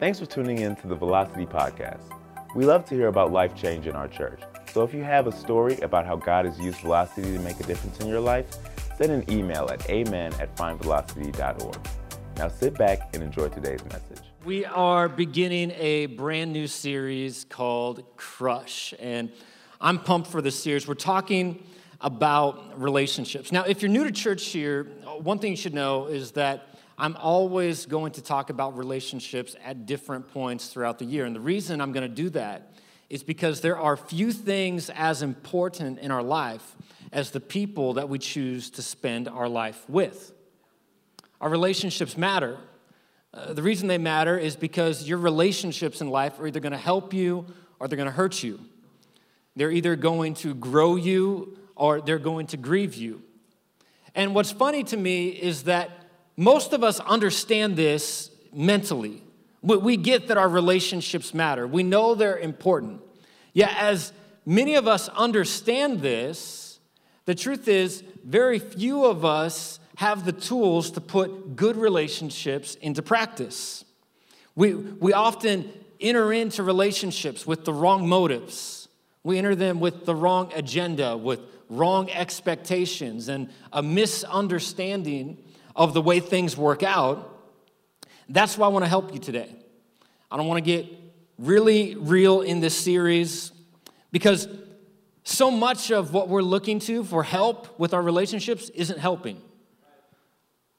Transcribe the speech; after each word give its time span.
Thanks 0.00 0.20
for 0.20 0.26
tuning 0.26 0.58
in 0.58 0.76
to 0.76 0.86
the 0.86 0.94
Velocity 0.94 1.44
Podcast. 1.44 2.02
We 2.54 2.64
love 2.64 2.84
to 2.84 2.94
hear 2.94 3.08
about 3.08 3.32
life 3.32 3.56
change 3.56 3.88
in 3.88 3.96
our 3.96 4.06
church. 4.06 4.40
So 4.72 4.84
if 4.84 4.94
you 4.94 5.02
have 5.02 5.26
a 5.26 5.32
story 5.32 5.76
about 5.80 6.06
how 6.06 6.14
God 6.14 6.44
has 6.44 6.56
used 6.60 6.78
Velocity 6.82 7.32
to 7.32 7.40
make 7.40 7.58
a 7.58 7.64
difference 7.64 7.98
in 7.98 8.06
your 8.06 8.20
life, 8.20 8.46
send 8.96 9.10
an 9.10 9.28
email 9.28 9.68
at 9.72 9.90
amen 9.90 10.34
at 10.34 10.54
findvelocity.org. 10.54 11.78
Now 12.36 12.46
sit 12.46 12.78
back 12.78 13.12
and 13.12 13.24
enjoy 13.24 13.48
today's 13.48 13.84
message. 13.86 14.22
We 14.44 14.64
are 14.66 15.08
beginning 15.08 15.72
a 15.72 16.06
brand 16.06 16.52
new 16.52 16.68
series 16.68 17.42
called 17.42 18.04
Crush, 18.16 18.94
and 19.00 19.32
I'm 19.80 19.98
pumped 19.98 20.30
for 20.30 20.40
this 20.40 20.62
series. 20.62 20.86
We're 20.86 20.94
talking 20.94 21.60
about 22.00 22.80
relationships. 22.80 23.50
Now, 23.50 23.64
if 23.64 23.82
you're 23.82 23.90
new 23.90 24.04
to 24.04 24.12
church 24.12 24.44
here, 24.46 24.84
one 25.20 25.40
thing 25.40 25.50
you 25.50 25.56
should 25.56 25.74
know 25.74 26.06
is 26.06 26.30
that 26.32 26.68
I'm 27.00 27.16
always 27.16 27.86
going 27.86 28.10
to 28.12 28.22
talk 28.22 28.50
about 28.50 28.76
relationships 28.76 29.54
at 29.64 29.86
different 29.86 30.32
points 30.32 30.66
throughout 30.66 30.98
the 30.98 31.04
year. 31.04 31.26
And 31.26 31.34
the 31.34 31.40
reason 31.40 31.80
I'm 31.80 31.92
going 31.92 32.08
to 32.08 32.14
do 32.14 32.28
that 32.30 32.72
is 33.08 33.22
because 33.22 33.60
there 33.60 33.78
are 33.78 33.96
few 33.96 34.32
things 34.32 34.90
as 34.90 35.22
important 35.22 36.00
in 36.00 36.10
our 36.10 36.24
life 36.24 36.74
as 37.12 37.30
the 37.30 37.38
people 37.40 37.94
that 37.94 38.08
we 38.08 38.18
choose 38.18 38.68
to 38.70 38.82
spend 38.82 39.28
our 39.28 39.48
life 39.48 39.88
with. 39.88 40.32
Our 41.40 41.48
relationships 41.48 42.16
matter. 42.16 42.58
Uh, 43.32 43.52
the 43.52 43.62
reason 43.62 43.86
they 43.86 43.96
matter 43.96 44.36
is 44.36 44.56
because 44.56 45.08
your 45.08 45.18
relationships 45.18 46.00
in 46.00 46.10
life 46.10 46.40
are 46.40 46.48
either 46.48 46.60
going 46.60 46.72
to 46.72 46.78
help 46.78 47.14
you 47.14 47.46
or 47.78 47.86
they're 47.86 47.96
going 47.96 48.08
to 48.08 48.12
hurt 48.12 48.42
you. 48.42 48.58
They're 49.54 49.70
either 49.70 49.94
going 49.94 50.34
to 50.34 50.52
grow 50.52 50.96
you 50.96 51.58
or 51.76 52.00
they're 52.00 52.18
going 52.18 52.48
to 52.48 52.56
grieve 52.56 52.96
you. 52.96 53.22
And 54.16 54.34
what's 54.34 54.50
funny 54.50 54.82
to 54.84 54.96
me 54.96 55.28
is 55.28 55.62
that 55.62 56.07
most 56.38 56.72
of 56.72 56.84
us 56.84 57.00
understand 57.00 57.76
this 57.76 58.30
mentally. 58.54 59.24
We 59.60 59.96
get 59.96 60.28
that 60.28 60.38
our 60.38 60.48
relationships 60.48 61.34
matter, 61.34 61.66
we 61.66 61.82
know 61.82 62.14
they're 62.14 62.38
important. 62.38 63.02
Yet, 63.52 63.70
as 63.76 64.12
many 64.46 64.76
of 64.76 64.86
us 64.86 65.08
understand 65.08 66.00
this, 66.00 66.78
the 67.24 67.34
truth 67.34 67.66
is, 67.66 68.04
very 68.24 68.60
few 68.60 69.04
of 69.04 69.24
us 69.24 69.80
have 69.96 70.24
the 70.24 70.32
tools 70.32 70.92
to 70.92 71.00
put 71.00 71.56
good 71.56 71.76
relationships 71.76 72.76
into 72.76 73.02
practice. 73.02 73.84
We, 74.54 74.74
we 74.74 75.12
often 75.12 75.72
enter 76.00 76.32
into 76.32 76.62
relationships 76.62 77.48
with 77.48 77.64
the 77.64 77.72
wrong 77.72 78.08
motives. 78.08 78.86
We 79.24 79.38
enter 79.38 79.56
them 79.56 79.80
with 79.80 80.06
the 80.06 80.14
wrong 80.14 80.52
agenda, 80.54 81.16
with 81.16 81.40
wrong 81.68 82.08
expectations, 82.10 83.28
and 83.28 83.50
a 83.72 83.82
misunderstanding 83.82 85.38
of 85.78 85.94
the 85.94 86.02
way 86.02 86.20
things 86.20 86.56
work 86.56 86.82
out. 86.82 87.36
That's 88.28 88.58
why 88.58 88.66
I 88.66 88.68
want 88.68 88.84
to 88.84 88.88
help 88.88 89.14
you 89.14 89.20
today. 89.20 89.54
I 90.30 90.36
don't 90.36 90.46
want 90.46 90.58
to 90.62 90.70
get 90.70 90.86
really 91.38 91.94
real 91.94 92.42
in 92.42 92.60
this 92.60 92.76
series 92.76 93.52
because 94.10 94.48
so 95.22 95.50
much 95.50 95.90
of 95.90 96.12
what 96.12 96.28
we're 96.28 96.42
looking 96.42 96.80
to 96.80 97.04
for 97.04 97.22
help 97.22 97.78
with 97.78 97.94
our 97.94 98.02
relationships 98.02 98.70
isn't 98.70 98.98
helping. 98.98 99.40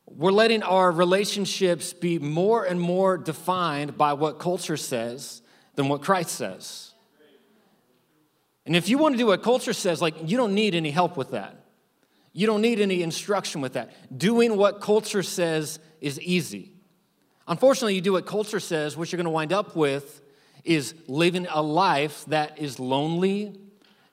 We're 0.05 0.31
letting 0.31 0.63
our 0.63 0.91
relationships 0.91 1.93
be 1.93 2.19
more 2.19 2.65
and 2.65 2.79
more 2.81 3.17
defined 3.17 3.97
by 3.97 4.13
what 4.13 4.37
culture 4.37 4.77
says 4.77 5.41
than 5.75 5.87
what 5.87 6.01
Christ 6.01 6.31
says. 6.31 6.93
And 8.65 8.75
if 8.75 8.89
you 8.89 8.97
want 8.97 9.13
to 9.13 9.17
do 9.17 9.27
what 9.27 9.43
culture 9.43 9.73
says, 9.73 10.01
like, 10.01 10.15
you 10.29 10.35
don't 10.35 10.53
need 10.53 10.75
any 10.75 10.91
help 10.91 11.15
with 11.15 11.31
that. 11.31 11.58
You 12.33 12.47
don't 12.47 12.61
need 12.61 12.79
any 12.79 13.01
instruction 13.01 13.61
with 13.61 13.73
that. 13.73 13.91
Doing 14.17 14.55
what 14.57 14.81
culture 14.81 15.23
says 15.23 15.79
is 15.99 16.19
easy. 16.21 16.71
Unfortunately, 17.47 17.95
you 17.95 18.01
do 18.01 18.13
what 18.13 18.25
culture 18.25 18.59
says, 18.59 18.95
what 18.95 19.11
you're 19.11 19.17
going 19.17 19.25
to 19.25 19.31
wind 19.31 19.51
up 19.51 19.75
with 19.75 20.21
is 20.63 20.93
living 21.07 21.47
a 21.49 21.61
life 21.61 22.23
that 22.27 22.59
is 22.59 22.79
lonely 22.79 23.59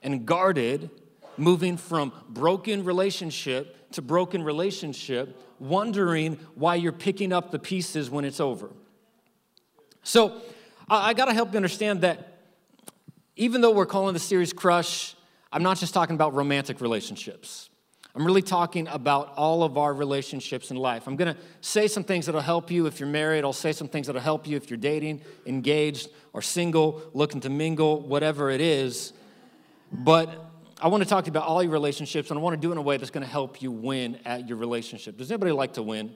and 0.02 0.24
guarded, 0.24 0.90
moving 1.36 1.76
from 1.76 2.12
broken 2.28 2.84
relationship 2.84 3.92
to 3.92 4.00
broken 4.00 4.42
relationship, 4.42 5.38
wondering 5.58 6.38
why 6.54 6.76
you're 6.76 6.92
picking 6.92 7.32
up 7.32 7.50
the 7.50 7.58
pieces 7.58 8.08
when 8.08 8.24
it's 8.24 8.40
over. 8.40 8.70
So, 10.02 10.40
I 10.88 11.14
got 11.14 11.24
to 11.24 11.34
help 11.34 11.52
you 11.52 11.56
understand 11.56 12.02
that 12.02 12.38
even 13.34 13.60
though 13.60 13.72
we're 13.72 13.86
calling 13.86 14.14
the 14.14 14.20
series 14.20 14.52
Crush, 14.52 15.16
I'm 15.52 15.62
not 15.62 15.78
just 15.78 15.92
talking 15.92 16.14
about 16.14 16.34
romantic 16.34 16.80
relationships. 16.80 17.68
I'm 18.16 18.24
really 18.24 18.40
talking 18.40 18.88
about 18.88 19.34
all 19.36 19.62
of 19.62 19.76
our 19.76 19.92
relationships 19.92 20.70
in 20.70 20.78
life. 20.78 21.06
I'm 21.06 21.16
going 21.16 21.34
to 21.34 21.40
say 21.60 21.86
some 21.86 22.02
things 22.02 22.24
that'll 22.24 22.40
help 22.40 22.70
you 22.70 22.86
if 22.86 22.98
you're 22.98 23.10
married. 23.10 23.44
I'll 23.44 23.52
say 23.52 23.72
some 23.72 23.88
things 23.88 24.06
that'll 24.06 24.22
help 24.22 24.46
you 24.46 24.56
if 24.56 24.70
you're 24.70 24.78
dating, 24.78 25.20
engaged, 25.44 26.08
or 26.32 26.40
single, 26.40 27.02
looking 27.12 27.42
to 27.42 27.50
mingle, 27.50 28.00
whatever 28.00 28.48
it 28.48 28.62
is. 28.62 29.12
But 29.92 30.50
I 30.80 30.88
want 30.88 31.02
to 31.02 31.08
talk 31.08 31.24
to 31.24 31.28
you 31.28 31.32
about 31.32 31.46
all 31.46 31.62
your 31.62 31.72
relationships, 31.72 32.30
and 32.30 32.38
I 32.38 32.42
want 32.42 32.54
to 32.54 32.60
do 32.60 32.70
it 32.70 32.72
in 32.72 32.78
a 32.78 32.82
way 32.82 32.96
that's 32.96 33.10
going 33.10 33.24
to 33.24 33.30
help 33.30 33.60
you 33.60 33.70
win 33.70 34.18
at 34.24 34.48
your 34.48 34.56
relationship. 34.56 35.18
Does 35.18 35.30
anybody 35.30 35.52
like 35.52 35.74
to 35.74 35.82
win? 35.82 36.14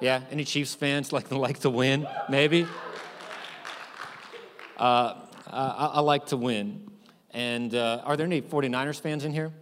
Yeah? 0.00 0.22
Any 0.30 0.44
Chiefs 0.44 0.76
fans 0.76 1.12
like 1.12 1.28
to 1.30 1.36
like 1.36 1.58
to 1.60 1.70
win? 1.70 2.06
Maybe. 2.28 2.68
Uh, 4.78 5.14
I, 5.48 5.90
I, 5.94 6.00
like 6.00 6.26
to 6.26 6.36
win. 6.36 6.88
And 7.32 7.74
uh, 7.74 8.00
are 8.04 8.16
there 8.16 8.26
any 8.26 8.40
49ers 8.40 9.00
fans 9.00 9.24
in 9.24 9.32
here? 9.32 9.52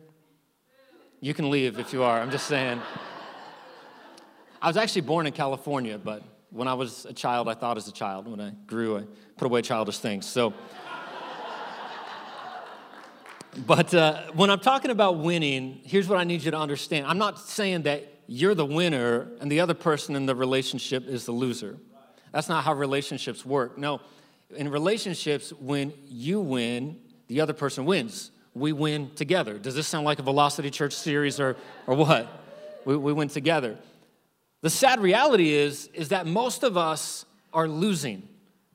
You 1.21 1.34
can 1.34 1.51
leave 1.51 1.81
if 1.81 1.93
you 1.93 2.05
are. 2.05 2.21
I'm 2.21 2.31
just 2.31 2.47
saying. 2.47 2.81
I 4.62 4.69
was 4.69 4.77
actually 4.77 5.01
born 5.01 5.27
in 5.27 5.33
California, 5.33 5.99
but 5.99 6.23
when 6.51 6.69
I 6.69 6.75
was 6.75 7.06
a 7.06 7.12
child, 7.12 7.49
I 7.49 7.55
thought 7.55 7.77
as 7.77 7.89
a 7.89 7.93
child. 7.93 8.29
When 8.29 8.41
I 8.41 8.51
grew, 8.67 8.99
I 8.99 9.05
put 9.37 9.47
away 9.47 9.62
childish 9.62 9.99
things. 9.99 10.27
So, 10.27 10.55
but 13.67 13.93
uh, 13.93 14.23
when 14.34 14.49
I'm 14.49 14.61
talking 14.61 14.93
about 14.93 15.19
winning, 15.19 15.81
here's 15.84 16.06
what 16.06 16.19
I 16.19 16.25
need 16.25 16.45
you 16.45 16.53
to 16.53 16.59
understand. 16.59 17.06
I'm 17.06 17.19
not 17.19 17.41
saying 17.41 17.83
that 17.83 18.05
you're 18.29 18.55
the 18.55 18.67
winner 18.67 19.29
and 19.41 19.50
the 19.50 19.59
other 19.59 19.75
person 19.75 20.15
in 20.15 20.25
the 20.25 20.37
relationship 20.37 21.09
is 21.09 21.25
the 21.25 21.33
loser. 21.33 21.79
That's 22.31 22.49
not 22.49 22.62
how 22.62 22.75
relationships 22.75 23.45
work. 23.45 23.77
No, 23.77 24.00
in 24.55 24.69
relationships, 24.69 25.53
when 25.53 25.93
you 26.06 26.41
win, 26.41 27.00
the 27.27 27.41
other 27.41 27.55
person 27.55 27.87
wins 27.87 28.31
we 28.58 28.72
win 28.72 29.10
together. 29.14 29.58
Does 29.58 29.74
this 29.74 29.86
sound 29.86 30.04
like 30.04 30.19
a 30.19 30.22
Velocity 30.22 30.70
Church 30.70 30.92
series 30.92 31.41
or, 31.41 31.56
or 31.86 31.94
what? 31.94 32.28
We, 32.84 32.96
we 32.96 33.12
win 33.12 33.28
together. 33.28 33.76
The 34.60 34.70
sad 34.70 35.00
reality 35.00 35.52
is, 35.52 35.88
is 35.94 36.08
that 36.08 36.26
most 36.26 36.62
of 36.62 36.76
us 36.76 37.24
are 37.52 37.69
losing 37.69 38.28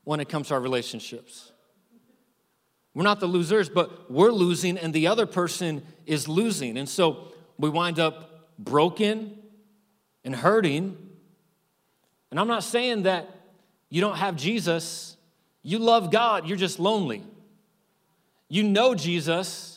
when 0.04 0.20
it 0.20 0.28
comes 0.28 0.48
to 0.48 0.54
our 0.54 0.60
relationships. 0.60 1.52
We're 2.94 3.02
not 3.02 3.20
the 3.20 3.26
losers, 3.26 3.68
but 3.68 4.10
we're 4.10 4.30
losing 4.30 4.78
and 4.78 4.94
the 4.94 5.08
other 5.08 5.26
person 5.26 5.82
is 6.06 6.28
losing. 6.28 6.78
And 6.78 6.88
so 6.88 7.32
we 7.58 7.68
wind 7.68 7.98
up 7.98 8.54
broken 8.58 9.36
and 10.24 10.34
hurting. 10.34 10.96
And 12.30 12.40
I'm 12.40 12.48
not 12.48 12.62
saying 12.62 13.02
that 13.02 13.28
you 13.90 14.00
don't 14.00 14.16
have 14.16 14.36
Jesus, 14.36 15.16
you 15.62 15.78
love 15.78 16.10
God, 16.10 16.48
you're 16.48 16.56
just 16.56 16.78
lonely. 16.78 17.22
You 18.48 18.62
know 18.62 18.94
Jesus, 18.94 19.73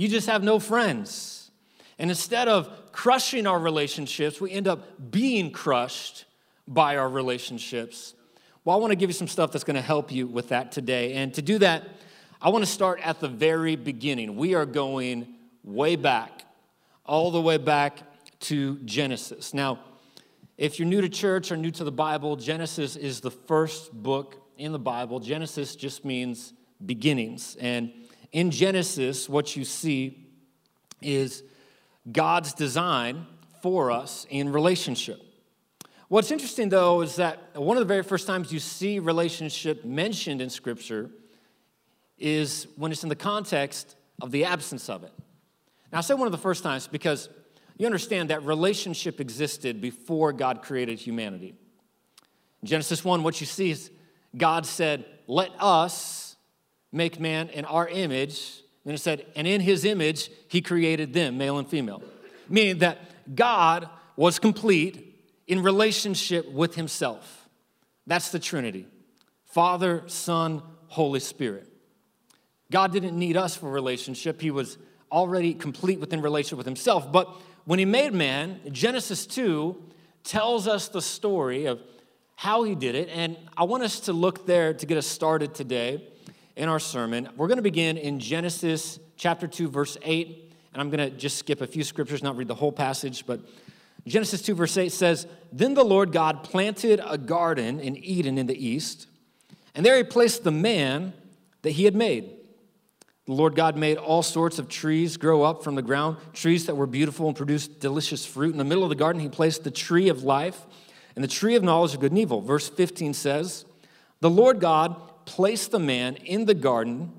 you 0.00 0.08
just 0.08 0.28
have 0.28 0.42
no 0.42 0.58
friends. 0.58 1.50
And 1.98 2.08
instead 2.08 2.48
of 2.48 2.90
crushing 2.90 3.46
our 3.46 3.58
relationships, 3.58 4.40
we 4.40 4.50
end 4.50 4.66
up 4.66 5.10
being 5.10 5.50
crushed 5.50 6.24
by 6.66 6.96
our 6.96 7.06
relationships. 7.06 8.14
Well, 8.64 8.74
I 8.74 8.80
want 8.80 8.92
to 8.92 8.96
give 8.96 9.10
you 9.10 9.14
some 9.14 9.28
stuff 9.28 9.52
that's 9.52 9.62
going 9.62 9.76
to 9.76 9.82
help 9.82 10.10
you 10.10 10.26
with 10.26 10.48
that 10.48 10.72
today. 10.72 11.12
And 11.12 11.34
to 11.34 11.42
do 11.42 11.58
that, 11.58 11.86
I 12.40 12.48
want 12.48 12.64
to 12.64 12.70
start 12.70 13.00
at 13.04 13.20
the 13.20 13.28
very 13.28 13.76
beginning. 13.76 14.36
We 14.36 14.54
are 14.54 14.64
going 14.64 15.34
way 15.64 15.96
back, 15.96 16.46
all 17.04 17.30
the 17.30 17.42
way 17.42 17.58
back 17.58 18.00
to 18.40 18.78
Genesis. 18.86 19.52
Now, 19.52 19.80
if 20.56 20.78
you're 20.78 20.88
new 20.88 21.02
to 21.02 21.10
church 21.10 21.52
or 21.52 21.58
new 21.58 21.70
to 21.72 21.84
the 21.84 21.92
Bible, 21.92 22.36
Genesis 22.36 22.96
is 22.96 23.20
the 23.20 23.30
first 23.30 23.92
book 23.92 24.48
in 24.56 24.72
the 24.72 24.78
Bible. 24.78 25.20
Genesis 25.20 25.76
just 25.76 26.06
means 26.06 26.54
beginnings. 26.86 27.58
And 27.60 27.92
in 28.32 28.50
Genesis, 28.50 29.28
what 29.28 29.56
you 29.56 29.64
see 29.64 30.26
is 31.02 31.42
God's 32.10 32.52
design 32.54 33.26
for 33.62 33.90
us 33.90 34.26
in 34.30 34.52
relationship. 34.52 35.20
What's 36.08 36.30
interesting, 36.30 36.68
though, 36.68 37.02
is 37.02 37.16
that 37.16 37.54
one 37.54 37.76
of 37.76 37.80
the 37.80 37.92
very 37.92 38.02
first 38.02 38.26
times 38.26 38.52
you 38.52 38.58
see 38.58 38.98
relationship 38.98 39.84
mentioned 39.84 40.40
in 40.40 40.50
Scripture 40.50 41.10
is 42.18 42.66
when 42.76 42.90
it's 42.92 43.02
in 43.02 43.08
the 43.08 43.16
context 43.16 43.96
of 44.20 44.30
the 44.30 44.44
absence 44.44 44.88
of 44.88 45.04
it. 45.04 45.12
Now, 45.92 45.98
I 45.98 46.00
say 46.02 46.14
one 46.14 46.26
of 46.26 46.32
the 46.32 46.38
first 46.38 46.62
times 46.62 46.86
because 46.86 47.28
you 47.78 47.86
understand 47.86 48.30
that 48.30 48.42
relationship 48.44 49.20
existed 49.20 49.80
before 49.80 50.32
God 50.32 50.62
created 50.62 50.98
humanity. 50.98 51.54
In 52.62 52.68
Genesis 52.68 53.04
1, 53.04 53.22
what 53.22 53.40
you 53.40 53.46
see 53.46 53.70
is 53.70 53.90
God 54.36 54.66
said, 54.66 55.04
Let 55.26 55.50
us 55.58 56.29
make 56.92 57.20
man 57.20 57.48
in 57.50 57.64
our 57.64 57.88
image. 57.88 58.62
And 58.84 58.94
it 58.94 58.98
said, 58.98 59.26
and 59.36 59.46
in 59.46 59.60
his 59.60 59.84
image, 59.84 60.30
he 60.48 60.60
created 60.60 61.12
them, 61.12 61.38
male 61.38 61.58
and 61.58 61.68
female. 61.68 62.02
Meaning 62.48 62.78
that 62.78 62.98
God 63.34 63.88
was 64.16 64.38
complete 64.38 65.22
in 65.46 65.62
relationship 65.62 66.50
with 66.50 66.74
himself. 66.74 67.48
That's 68.06 68.30
the 68.30 68.38
Trinity. 68.38 68.86
Father, 69.44 70.04
Son, 70.06 70.62
Holy 70.88 71.20
Spirit. 71.20 71.66
God 72.70 72.92
didn't 72.92 73.18
need 73.18 73.36
us 73.36 73.56
for 73.56 73.68
relationship. 73.70 74.40
He 74.40 74.50
was 74.50 74.78
already 75.10 75.54
complete 75.54 75.98
within 76.00 76.20
relationship 76.20 76.58
with 76.58 76.66
himself. 76.66 77.10
But 77.10 77.28
when 77.64 77.78
he 77.78 77.84
made 77.84 78.12
man, 78.12 78.60
Genesis 78.70 79.26
2 79.26 79.80
tells 80.22 80.68
us 80.68 80.88
the 80.88 81.02
story 81.02 81.66
of 81.66 81.80
how 82.36 82.62
he 82.62 82.74
did 82.74 82.94
it. 82.94 83.08
And 83.10 83.36
I 83.56 83.64
want 83.64 83.82
us 83.82 84.00
to 84.00 84.12
look 84.12 84.46
there 84.46 84.72
to 84.72 84.86
get 84.86 84.96
us 84.96 85.06
started 85.06 85.54
today 85.54 86.02
in 86.56 86.68
our 86.68 86.78
sermon. 86.78 87.28
We're 87.36 87.48
going 87.48 87.58
to 87.58 87.62
begin 87.62 87.96
in 87.96 88.20
Genesis 88.20 88.98
chapter 89.16 89.46
2, 89.46 89.68
verse 89.68 89.96
8. 90.02 90.52
And 90.72 90.80
I'm 90.80 90.90
going 90.90 91.10
to 91.10 91.16
just 91.16 91.38
skip 91.38 91.60
a 91.60 91.66
few 91.66 91.82
scriptures, 91.82 92.22
not 92.22 92.36
read 92.36 92.48
the 92.48 92.54
whole 92.54 92.72
passage, 92.72 93.26
but 93.26 93.40
Genesis 94.06 94.40
2, 94.42 94.54
verse 94.54 94.76
8 94.76 94.90
says, 94.90 95.26
Then 95.52 95.74
the 95.74 95.84
Lord 95.84 96.12
God 96.12 96.44
planted 96.44 97.00
a 97.04 97.18
garden 97.18 97.80
in 97.80 97.96
Eden 97.96 98.38
in 98.38 98.46
the 98.46 98.66
east, 98.66 99.06
and 99.74 99.84
there 99.84 99.96
he 99.96 100.04
placed 100.04 100.44
the 100.44 100.50
man 100.50 101.12
that 101.62 101.72
he 101.72 101.84
had 101.84 101.94
made. 101.94 102.30
The 103.26 103.32
Lord 103.32 103.54
God 103.54 103.76
made 103.76 103.96
all 103.96 104.22
sorts 104.22 104.58
of 104.58 104.68
trees 104.68 105.16
grow 105.16 105.42
up 105.42 105.62
from 105.62 105.74
the 105.74 105.82
ground, 105.82 106.16
trees 106.32 106.66
that 106.66 106.74
were 106.74 106.86
beautiful 106.86 107.28
and 107.28 107.36
produced 107.36 107.78
delicious 107.78 108.24
fruit. 108.24 108.52
In 108.52 108.58
the 108.58 108.64
middle 108.64 108.82
of 108.82 108.88
the 108.88 108.96
garden, 108.96 109.20
he 109.20 109.28
placed 109.28 109.62
the 109.62 109.70
tree 109.70 110.08
of 110.08 110.24
life 110.24 110.66
and 111.14 111.22
the 111.22 111.28
tree 111.28 111.54
of 111.54 111.62
knowledge 111.62 111.94
of 111.94 112.00
good 112.00 112.12
and 112.12 112.18
evil. 112.18 112.40
Verse 112.40 112.68
15 112.68 113.14
says, 113.14 113.64
The 114.20 114.30
Lord 114.30 114.58
God 114.58 114.96
placed 115.30 115.70
the 115.70 115.78
man 115.78 116.16
in 116.16 116.44
the 116.44 116.54
garden 116.54 117.12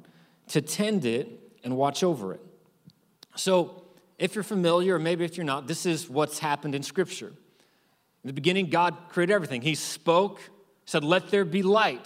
to 0.50 0.62
tend 0.62 1.06
it 1.06 1.30
and 1.64 1.78
watch 1.78 2.04
over 2.04 2.34
it. 2.34 2.42
So, 3.36 3.86
if 4.20 4.36
you're 4.36 4.44
familiar, 4.44 4.96
or 4.96 5.00
maybe 5.00 5.24
if 5.24 5.38
you're 5.38 5.46
not, 5.46 5.66
this 5.66 5.86
is 5.86 6.10
what's 6.10 6.38
happened 6.38 6.76
in 6.76 6.84
Scripture. 6.84 7.30
In 7.30 8.28
the 8.28 8.34
beginning, 8.34 8.70
God 8.70 8.96
created 9.10 9.34
everything. 9.34 9.62
He 9.62 9.76
spoke, 9.76 10.42
said, 10.86 11.06
Let 11.06 11.30
there 11.30 11.46
be 11.46 11.64
light. 11.64 11.98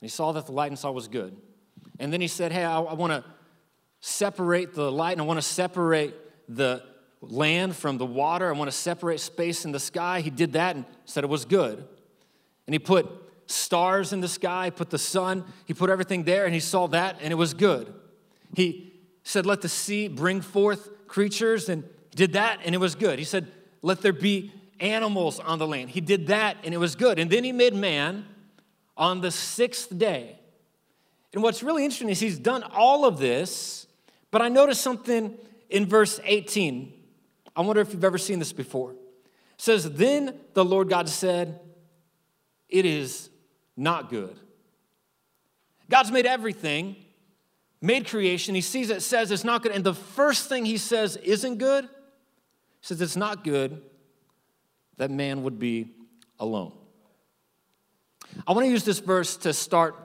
he 0.00 0.08
saw 0.08 0.32
that 0.32 0.46
the 0.46 0.52
light 0.52 0.70
and 0.70 0.78
saw 0.78 0.90
was 0.90 1.06
good. 1.06 1.36
And 2.00 2.10
then 2.10 2.22
he 2.22 2.26
said, 2.26 2.50
Hey, 2.50 2.64
I, 2.64 2.80
I 2.80 2.94
want 2.94 3.12
to 3.12 3.24
separate 4.00 4.74
the 4.74 4.90
light 4.90 5.12
and 5.12 5.20
I 5.20 5.24
want 5.24 5.38
to 5.38 5.46
separate 5.46 6.14
the 6.48 6.82
land 7.20 7.76
from 7.76 7.98
the 7.98 8.06
water. 8.06 8.48
I 8.48 8.56
want 8.56 8.68
to 8.68 8.76
separate 8.76 9.20
space 9.20 9.66
in 9.66 9.72
the 9.72 9.78
sky. 9.78 10.20
He 10.22 10.30
did 10.30 10.54
that 10.54 10.76
and 10.76 10.86
said 11.04 11.24
it 11.24 11.30
was 11.30 11.44
good. 11.44 11.86
And 12.66 12.72
he 12.74 12.78
put 12.78 13.06
stars 13.46 14.12
in 14.12 14.20
the 14.20 14.28
sky, 14.28 14.70
put 14.70 14.90
the 14.90 14.98
sun, 14.98 15.44
he 15.66 15.74
put 15.74 15.90
everything 15.90 16.24
there, 16.24 16.44
and 16.44 16.54
he 16.54 16.60
saw 16.60 16.86
that 16.88 17.18
and 17.20 17.32
it 17.32 17.36
was 17.36 17.54
good. 17.54 17.92
He 18.54 18.94
said, 19.22 19.46
Let 19.46 19.60
the 19.60 19.68
sea 19.68 20.08
bring 20.08 20.40
forth 20.40 21.06
creatures, 21.06 21.68
and 21.68 21.84
did 22.14 22.34
that 22.34 22.60
and 22.64 22.74
it 22.74 22.78
was 22.78 22.94
good. 22.94 23.18
He 23.18 23.24
said, 23.24 23.48
Let 23.82 24.00
there 24.00 24.12
be 24.12 24.52
animals 24.80 25.40
on 25.40 25.58
the 25.58 25.66
land. 25.66 25.90
He 25.90 26.00
did 26.00 26.28
that 26.28 26.56
and 26.64 26.74
it 26.74 26.78
was 26.78 26.94
good. 26.94 27.18
And 27.18 27.30
then 27.30 27.44
he 27.44 27.52
made 27.52 27.74
man 27.74 28.26
on 28.96 29.20
the 29.20 29.30
sixth 29.30 29.96
day. 29.96 30.38
And 31.32 31.42
what's 31.42 31.62
really 31.62 31.84
interesting 31.84 32.08
is 32.08 32.20
he's 32.20 32.38
done 32.38 32.62
all 32.62 33.04
of 33.04 33.18
this, 33.18 33.86
but 34.30 34.40
I 34.40 34.48
noticed 34.48 34.80
something 34.82 35.36
in 35.68 35.86
verse 35.86 36.20
18. 36.22 36.92
I 37.56 37.60
wonder 37.62 37.80
if 37.82 37.92
you've 37.92 38.04
ever 38.04 38.18
seen 38.18 38.38
this 38.38 38.52
before. 38.52 38.92
It 38.92 38.98
says, 39.58 39.90
Then 39.90 40.38
the 40.54 40.64
Lord 40.64 40.88
God 40.88 41.08
said, 41.08 41.60
It 42.68 42.84
is 42.84 43.30
not 43.76 44.10
good. 44.10 44.36
God's 45.90 46.10
made 46.10 46.26
everything, 46.26 46.96
made 47.80 48.06
creation. 48.06 48.54
He 48.54 48.60
sees 48.60 48.90
it, 48.90 49.02
says 49.02 49.30
it's 49.30 49.44
not 49.44 49.62
good. 49.62 49.72
And 49.72 49.84
the 49.84 49.94
first 49.94 50.48
thing 50.48 50.64
he 50.64 50.78
says 50.78 51.16
isn't 51.16 51.58
good. 51.58 51.84
He 51.84 51.90
says 52.80 53.00
it's 53.00 53.16
not 53.16 53.44
good 53.44 53.82
that 54.96 55.10
man 55.10 55.42
would 55.42 55.58
be 55.58 55.90
alone. 56.38 56.72
I 58.46 58.52
want 58.52 58.64
to 58.64 58.70
use 58.70 58.84
this 58.84 58.98
verse 58.98 59.36
to 59.38 59.52
start 59.52 59.96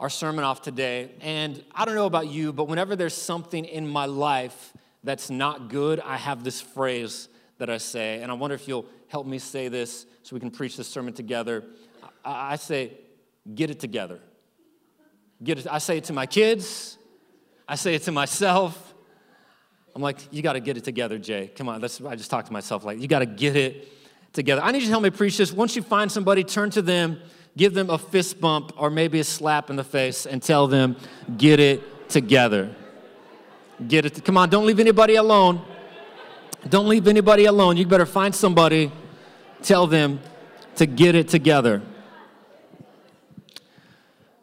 our 0.00 0.10
sermon 0.10 0.44
off 0.44 0.62
today. 0.62 1.10
And 1.20 1.62
I 1.74 1.84
don't 1.84 1.94
know 1.94 2.06
about 2.06 2.28
you, 2.28 2.52
but 2.52 2.68
whenever 2.68 2.96
there's 2.96 3.14
something 3.14 3.64
in 3.64 3.86
my 3.86 4.06
life 4.06 4.72
that's 5.04 5.30
not 5.30 5.68
good, 5.68 6.00
I 6.00 6.16
have 6.16 6.44
this 6.44 6.60
phrase 6.60 7.28
that 7.58 7.68
I 7.68 7.78
say. 7.78 8.22
And 8.22 8.30
I 8.30 8.34
wonder 8.34 8.54
if 8.54 8.68
you'll 8.68 8.86
help 9.08 9.26
me 9.26 9.38
say 9.38 9.68
this 9.68 10.06
so 10.22 10.34
we 10.34 10.40
can 10.40 10.50
preach 10.50 10.76
this 10.76 10.88
sermon 10.88 11.12
together. 11.14 11.64
I 12.24 12.56
say, 12.56 12.92
get 13.54 13.70
it 13.70 13.80
together. 13.80 14.20
Get 15.42 15.58
it. 15.58 15.66
I 15.70 15.78
say 15.78 15.98
it 15.98 16.04
to 16.04 16.12
my 16.12 16.26
kids, 16.26 16.98
I 17.66 17.74
say 17.74 17.94
it 17.94 18.02
to 18.04 18.12
myself. 18.12 18.94
I'm 19.94 20.02
like, 20.02 20.18
you 20.32 20.42
got 20.42 20.52
to 20.52 20.60
get 20.60 20.76
it 20.76 20.84
together, 20.84 21.18
Jay. 21.18 21.50
Come 21.56 21.68
on, 21.68 21.80
that's, 21.80 22.00
I 22.00 22.14
just 22.14 22.30
talked 22.30 22.46
to 22.46 22.52
myself 22.52 22.84
like, 22.84 23.00
you 23.00 23.08
got 23.08 23.18
to 23.20 23.26
get 23.26 23.56
it 23.56 23.88
together. 24.32 24.62
I 24.62 24.70
need 24.70 24.78
you 24.78 24.86
to 24.86 24.90
help 24.90 25.02
me 25.02 25.10
preach 25.10 25.36
this. 25.38 25.52
Once 25.52 25.74
you 25.74 25.82
find 25.82 26.10
somebody, 26.12 26.44
turn 26.44 26.70
to 26.70 26.82
them 26.82 27.20
give 27.58 27.74
them 27.74 27.90
a 27.90 27.98
fist 27.98 28.40
bump 28.40 28.72
or 28.76 28.88
maybe 28.88 29.18
a 29.18 29.24
slap 29.24 29.68
in 29.68 29.76
the 29.76 29.84
face 29.84 30.24
and 30.24 30.40
tell 30.40 30.68
them, 30.68 30.96
get 31.36 31.58
it 31.58 32.08
together. 32.08 32.74
Get 33.86 34.06
it. 34.06 34.24
Come 34.24 34.36
on, 34.36 34.48
don't 34.48 34.64
leave 34.64 34.80
anybody 34.80 35.16
alone. 35.16 35.60
Don't 36.68 36.88
leave 36.88 37.08
anybody 37.08 37.44
alone. 37.44 37.76
You 37.76 37.86
better 37.86 38.06
find 38.06 38.34
somebody, 38.34 38.92
tell 39.62 39.86
them 39.86 40.20
to 40.76 40.86
get 40.86 41.14
it 41.14 41.28
together. 41.28 41.82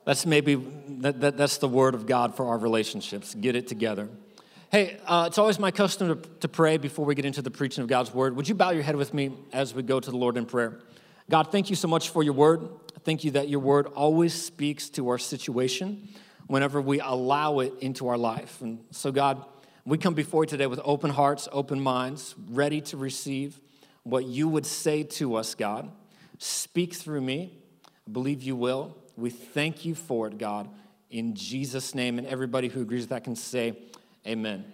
That's 0.06 0.26
maybe 0.26 0.56
that, 1.00 1.20
that, 1.22 1.38
that's 1.38 1.58
the 1.58 1.68
word 1.68 1.96
of 1.96 2.06
God 2.06 2.36
for 2.36 2.48
our 2.48 2.58
relationships. 2.58 3.34
Get 3.34 3.56
it 3.56 3.68
together. 3.68 4.08
Hey, 4.72 4.98
uh, 5.06 5.26
it's 5.28 5.38
always 5.38 5.60
my 5.60 5.72
custom 5.72 6.22
to, 6.22 6.30
to 6.42 6.48
pray 6.48 6.78
before 6.78 7.06
we 7.06 7.16
get 7.16 7.26
into 7.26 7.42
the 7.42 7.52
preaching 7.52 7.82
of 7.82 7.88
God's 7.88 8.14
word. 8.14 8.36
Would 8.36 8.48
you 8.48 8.56
bow 8.56 8.70
your 8.70 8.84
head 8.84 8.96
with 8.96 9.14
me 9.14 9.32
as 9.52 9.74
we 9.74 9.84
go 9.84 10.00
to 10.00 10.12
the 10.12 10.18
Lord 10.18 10.38
in 10.38 10.46
prayer? 10.46 10.80
God, 11.30 11.52
thank 11.52 11.70
you 11.70 11.76
so 11.76 11.88
much 11.88 12.10
for 12.10 12.24
your 12.24 12.34
word. 12.34 12.68
Thank 13.04 13.24
you 13.24 13.32
that 13.32 13.50
your 13.50 13.60
word 13.60 13.88
always 13.88 14.34
speaks 14.34 14.90
to 14.92 15.10
our 15.10 15.18
situation 15.18 16.08
whenever 16.48 16.82
we 16.82 17.00
allow 17.00 17.60
it 17.60 17.74
into 17.82 18.08
our 18.08 18.18
life. 18.18 18.62
And 18.62 18.84
so, 18.92 19.12
God, 19.12 19.44
we 19.86 19.98
come 19.98 20.14
before 20.14 20.44
you 20.44 20.48
today 20.48 20.68
with 20.68 20.80
open 20.84 21.10
hearts, 21.10 21.48
open 21.52 21.80
minds, 21.80 22.36
ready 22.50 22.82
to 22.82 22.98
receive 22.98 23.60
what 24.04 24.26
you 24.26 24.48
would 24.48 24.66
say 24.68 25.04
to 25.04 25.36
us, 25.36 25.56
God. 25.56 25.92
Speak 26.38 26.94
through 26.94 27.22
me. 27.22 27.58
I 28.08 28.12
believe 28.12 28.44
you 28.44 28.56
will. 28.56 28.96
We 29.18 29.30
thank 29.30 29.86
you 29.86 29.96
for 29.96 30.28
it, 30.28 30.38
God, 30.38 30.70
in 31.10 31.36
Jesus' 31.36 31.96
name. 31.96 32.18
And 32.18 32.28
everybody 32.28 32.68
who 32.68 32.82
agrees 32.82 33.04
with 33.04 33.10
that 33.10 33.24
can 33.24 33.36
say, 33.36 33.78
Amen. 34.28 34.66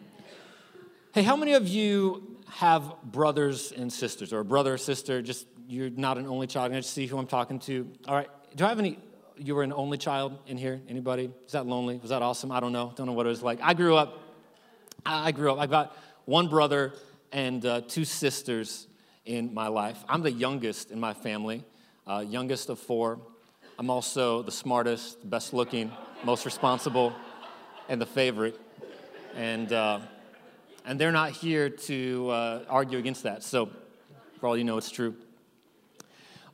Hey, 1.14 1.24
how 1.24 1.36
many 1.36 1.54
of 1.54 1.68
you 1.68 2.38
have 2.48 2.94
brothers 3.04 3.74
and 3.74 3.92
sisters, 3.92 4.32
or 4.32 4.40
a 4.40 4.46
brother 4.46 4.74
or 4.74 4.78
sister? 4.78 5.22
Just 5.22 5.46
you're 5.68 5.90
not 5.90 6.18
an 6.18 6.26
only 6.26 6.48
child. 6.48 6.72
I 6.72 6.78
just 6.78 6.94
see 6.94 7.06
who 7.06 7.18
I'm 7.18 7.28
talking 7.28 7.60
to. 7.60 7.90
All 8.08 8.16
right. 8.16 8.30
Do 8.56 8.66
I 8.66 8.70
have 8.70 8.80
any? 8.80 8.98
You 9.38 9.56
were 9.56 9.64
an 9.64 9.74
only 9.74 9.98
child 9.98 10.38
in 10.48 10.58
here? 10.58 10.82
Anybody? 10.88 11.32
Is 11.46 11.52
that 11.52 11.66
lonely? 11.66 11.98
Was 11.98 12.12
that 12.12 12.22
awesome? 12.22 12.52
I 12.52 12.60
don't 12.60 12.72
know. 12.72 12.94
Don't 12.96 13.08
know 13.08 13.14
what 13.14 13.26
it 13.26 13.30
was 13.30 13.42
like. 13.42 13.60
I 13.62 13.74
grew 13.74 13.96
up. 13.96 14.20
I 15.06 15.32
grew 15.32 15.52
up. 15.52 15.60
I've 15.60 15.70
got 15.70 15.98
one 16.26 16.48
brother 16.48 16.94
and 17.32 17.66
uh, 17.66 17.82
two 17.82 18.06
sisters 18.06 18.88
in 19.26 19.54
my 19.54 19.68
life. 19.68 20.04
I'm 20.08 20.22
the 20.22 20.32
youngest 20.32 20.92
in 20.92 21.00
my 21.00 21.14
family, 21.14 21.64
uh, 22.08 22.24
youngest 22.28 22.70
of 22.70 22.80
four. 22.80 23.20
I'm 23.80 23.90
also 23.90 24.42
the 24.44 24.52
smartest, 24.52 25.28
best 25.30 25.54
looking, 25.54 25.92
most 26.24 26.46
responsible, 26.46 27.14
and 27.90 28.02
the 28.02 28.06
favorite. 28.06 28.60
And, 29.36 29.72
uh, 29.72 30.00
and 30.86 31.00
they're 31.00 31.12
not 31.12 31.32
here 31.32 31.70
to 31.70 32.30
uh, 32.30 32.64
argue 32.70 33.00
against 33.00 33.24
that. 33.24 33.44
So, 33.44 33.70
for 34.40 34.48
all 34.48 34.58
you 34.58 34.64
know, 34.64 34.78
it's 34.78 34.92
true. 34.92 35.16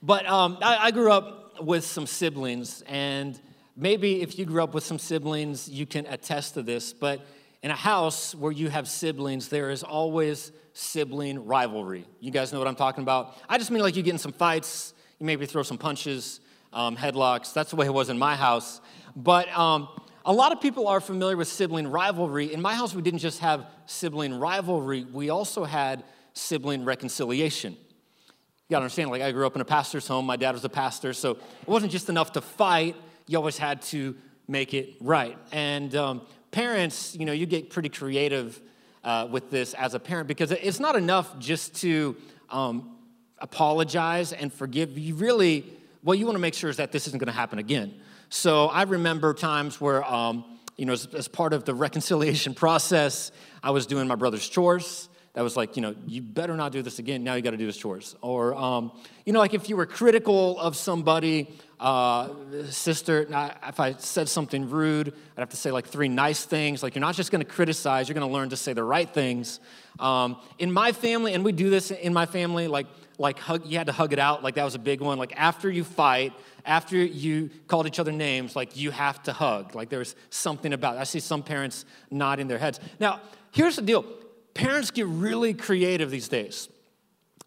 But 0.01 0.27
um, 0.27 0.57
I, 0.61 0.87
I 0.87 0.91
grew 0.91 1.11
up 1.11 1.61
with 1.61 1.83
some 1.83 2.05
siblings, 2.05 2.83
and 2.87 3.39
maybe 3.75 4.21
if 4.21 4.37
you 4.37 4.45
grew 4.45 4.63
up 4.63 4.73
with 4.73 4.83
some 4.83 4.99
siblings, 4.99 5.67
you 5.67 5.85
can 5.85 6.05
attest 6.05 6.53
to 6.53 6.61
this. 6.61 6.93
But 6.93 7.25
in 7.63 7.71
a 7.71 7.75
house 7.75 8.35
where 8.35 8.51
you 8.51 8.69
have 8.69 8.87
siblings, 8.87 9.49
there 9.49 9.71
is 9.71 9.83
always 9.83 10.51
sibling 10.73 11.45
rivalry. 11.45 12.05
You 12.19 12.31
guys 12.31 12.53
know 12.53 12.59
what 12.59 12.67
I'm 12.67 12.75
talking 12.75 13.01
about? 13.01 13.35
I 13.49 13.57
just 13.57 13.71
mean 13.71 13.81
like 13.81 13.95
you 13.95 14.03
get 14.03 14.11
in 14.11 14.19
some 14.19 14.33
fights, 14.33 14.93
you 15.19 15.25
maybe 15.25 15.47
throw 15.47 15.63
some 15.63 15.79
punches, 15.79 16.39
um, 16.73 16.95
headlocks. 16.95 17.53
That's 17.53 17.71
the 17.71 17.75
way 17.75 17.85
it 17.85 17.93
was 17.93 18.09
in 18.09 18.17
my 18.17 18.35
house. 18.35 18.81
But 19.15 19.49
um, 19.57 19.87
a 20.25 20.33
lot 20.33 20.51
of 20.51 20.61
people 20.61 20.87
are 20.87 20.99
familiar 20.99 21.37
with 21.37 21.47
sibling 21.47 21.87
rivalry. 21.87 22.53
In 22.53 22.61
my 22.61 22.75
house, 22.75 22.93
we 22.93 23.01
didn't 23.01 23.19
just 23.19 23.39
have 23.39 23.65
sibling 23.85 24.39
rivalry, 24.39 25.05
we 25.05 25.29
also 25.29 25.63
had 25.63 26.03
sibling 26.33 26.85
reconciliation. 26.85 27.73
You 27.73 28.73
gotta 28.73 28.83
understand, 28.83 29.09
like 29.09 29.21
I 29.21 29.31
grew 29.31 29.47
up 29.47 29.55
in 29.55 29.61
a 29.61 29.65
pastor's 29.65 30.07
home, 30.07 30.25
my 30.25 30.35
dad 30.35 30.51
was 30.51 30.65
a 30.65 30.69
pastor, 30.69 31.13
so 31.13 31.31
it 31.31 31.67
wasn't 31.67 31.91
just 31.91 32.09
enough 32.09 32.33
to 32.33 32.41
fight, 32.41 32.95
you 33.25 33.37
always 33.37 33.57
had 33.57 33.81
to 33.83 34.15
make 34.47 34.73
it 34.73 34.95
right. 34.99 35.37
And 35.53 35.95
um, 35.95 36.21
parents, 36.51 37.15
you 37.15 37.25
know, 37.25 37.31
you 37.31 37.45
get 37.45 37.69
pretty 37.69 37.89
creative 37.89 38.61
uh, 39.03 39.27
with 39.31 39.49
this 39.49 39.73
as 39.75 39.93
a 39.93 39.99
parent 39.99 40.27
because 40.27 40.51
it's 40.51 40.79
not 40.81 40.97
enough 40.97 41.39
just 41.39 41.75
to 41.75 42.17
um, 42.49 42.97
apologize 43.39 44.33
and 44.33 44.51
forgive. 44.51 44.97
You 44.97 45.15
really, 45.15 45.65
what 46.07 46.17
you 46.17 46.25
wanna 46.25 46.39
make 46.39 46.53
sure 46.53 46.69
is 46.69 46.77
that 46.77 46.93
this 46.93 47.05
isn't 47.07 47.19
gonna 47.19 47.33
happen 47.33 47.59
again. 47.59 47.93
So 48.29 48.67
I 48.67 48.83
remember 48.83 49.33
times 49.33 49.81
where, 49.81 50.05
um, 50.05 50.45
you 50.77 50.85
know, 50.85 50.93
as, 50.93 51.05
as 51.07 51.27
part 51.27 51.51
of 51.51 51.65
the 51.65 51.73
reconciliation 51.73 52.53
process, 52.63 53.33
I 53.61 53.71
was 53.71 53.85
doing 53.85 54.07
my 54.07 54.15
brother's 54.15 54.47
chores 54.47 55.09
that 55.33 55.43
was 55.43 55.57
like, 55.57 55.75
you 55.75 55.81
know, 55.81 55.95
you 56.07 56.21
better 56.21 56.55
not 56.55 56.71
do 56.71 56.81
this 56.81 56.97
again. 56.97 57.25
Now 57.25 57.35
you 57.35 57.41
got 57.41 57.51
to 57.51 57.57
do 57.57 57.67
his 57.67 57.77
chores. 57.77 58.15
Or, 58.21 58.55
um, 58.55 58.91
you 59.23 59.33
know, 59.33 59.39
like 59.39 59.53
if 59.53 59.69
you 59.69 59.75
were 59.75 59.85
critical 59.85 60.57
of 60.59 60.75
somebody, 60.75 61.53
uh, 61.79 62.29
sister, 62.69 63.27
if 63.67 63.79
I 63.79 63.93
said 63.99 64.29
something 64.29 64.67
rude, 64.69 65.09
I'd 65.09 65.39
have 65.41 65.49
to 65.49 65.57
say 65.57 65.71
like 65.71 65.87
three 65.87 66.07
nice 66.07 66.43
things. 66.45 66.81
Like 66.81 66.95
you're 66.95 67.01
not 67.01 67.15
just 67.15 67.31
going 67.31 67.43
to 67.43 67.51
criticize, 67.51 68.07
you're 68.07 68.15
going 68.15 68.27
to 68.27 68.33
learn 68.33 68.49
to 68.49 68.57
say 68.57 68.73
the 68.73 68.83
right 68.83 69.07
things. 69.07 69.59
Um, 69.99 70.37
in 70.57 70.71
my 70.71 70.91
family, 70.91 71.33
and 71.33 71.43
we 71.43 71.51
do 71.51 71.69
this 71.69 71.91
in 71.91 72.13
my 72.13 72.25
family, 72.25 72.67
like 72.67 72.87
like 73.17 73.39
hug, 73.39 73.65
you 73.65 73.77
had 73.77 73.87
to 73.87 73.93
hug 73.93 74.13
it 74.13 74.19
out. 74.19 74.43
Like 74.43 74.55
that 74.55 74.63
was 74.63 74.75
a 74.75 74.79
big 74.79 75.01
one. 75.01 75.17
Like 75.17 75.33
after 75.35 75.69
you 75.69 75.83
fight, 75.83 76.33
after 76.65 76.97
you 76.97 77.49
called 77.67 77.87
each 77.87 77.99
other 77.99 78.11
names, 78.11 78.55
like 78.55 78.77
you 78.77 78.91
have 78.91 79.21
to 79.23 79.33
hug. 79.33 79.75
Like 79.75 79.89
there's 79.89 80.15
something 80.29 80.73
about 80.73 80.95
it. 80.95 80.99
I 80.99 81.03
see 81.03 81.19
some 81.19 81.43
parents 81.43 81.85
nodding 82.11 82.47
their 82.47 82.59
heads. 82.59 82.79
Now, 82.99 83.21
here's 83.51 83.75
the 83.75 83.81
deal 83.81 84.05
parents 84.53 84.89
get 84.91 85.05
really 85.05 85.53
creative 85.53 86.09
these 86.09 86.27
days 86.27 86.67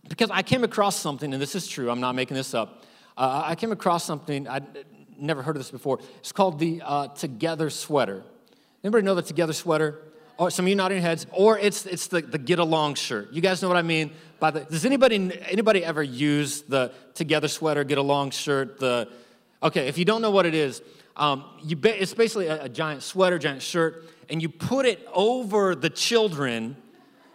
because 0.09 0.31
I 0.31 0.43
came 0.43 0.65
across 0.65 0.97
something, 0.97 1.33
and 1.33 1.43
this 1.43 1.55
is 1.55 1.67
true, 1.67 1.91
I'm 1.91 2.01
not 2.01 2.15
making 2.15 2.37
this 2.37 2.55
up. 2.55 2.85
Uh, 3.17 3.43
I 3.45 3.55
came 3.55 3.73
across 3.73 4.05
something, 4.05 4.49
I'd 4.49 4.65
never 5.19 5.43
heard 5.43 5.57
of 5.57 5.61
this 5.61 5.71
before. 5.71 5.99
It's 6.19 6.33
called 6.33 6.59
the 6.59 6.81
uh, 6.85 7.09
Together 7.09 7.69
sweater. 7.69 8.23
Anybody 8.83 9.05
know 9.05 9.15
the 9.15 9.23
Together 9.23 9.53
sweater? 9.53 10.01
Or 10.41 10.51
some 10.51 10.65
of 10.65 10.71
you 10.71 10.75
nodding 10.75 11.03
heads, 11.03 11.27
or 11.33 11.59
it's, 11.59 11.85
it's 11.85 12.07
the, 12.07 12.23
the 12.23 12.39
get 12.39 12.59
along 12.59 12.95
shirt. 12.95 13.31
You 13.31 13.43
guys 13.43 13.61
know 13.61 13.69
what 13.69 13.77
I 13.77 13.83
mean 13.83 14.11
by 14.39 14.51
the, 14.51 14.61
does 14.61 14.87
anybody, 14.87 15.17
anybody 15.43 15.85
ever 15.85 16.03
use 16.03 16.63
the 16.63 16.93
together 17.13 17.47
sweater, 17.47 17.85
get 17.85 17.99
along 17.99 18.31
shirt, 18.31 18.81
the, 18.81 19.07
okay, 19.63 19.87
if 19.87 19.99
you 19.99 20.07
don't 20.07 20.23
know 20.23 20.31
what 20.31 20.47
it 20.47 20.55
is, 20.55 20.81
um, 21.19 21.45
you 21.63 21.79
it's 21.85 22.15
basically 22.15 22.47
a, 22.47 22.65
a 22.65 22.69
giant 22.71 23.03
sweater, 23.03 23.39
giant 23.39 23.61
shirt, 23.61 24.07
and 24.31 24.41
you 24.41 24.49
put 24.49 24.87
it 24.87 25.07
over 25.13 25.75
the 25.75 25.91
children 25.91 26.75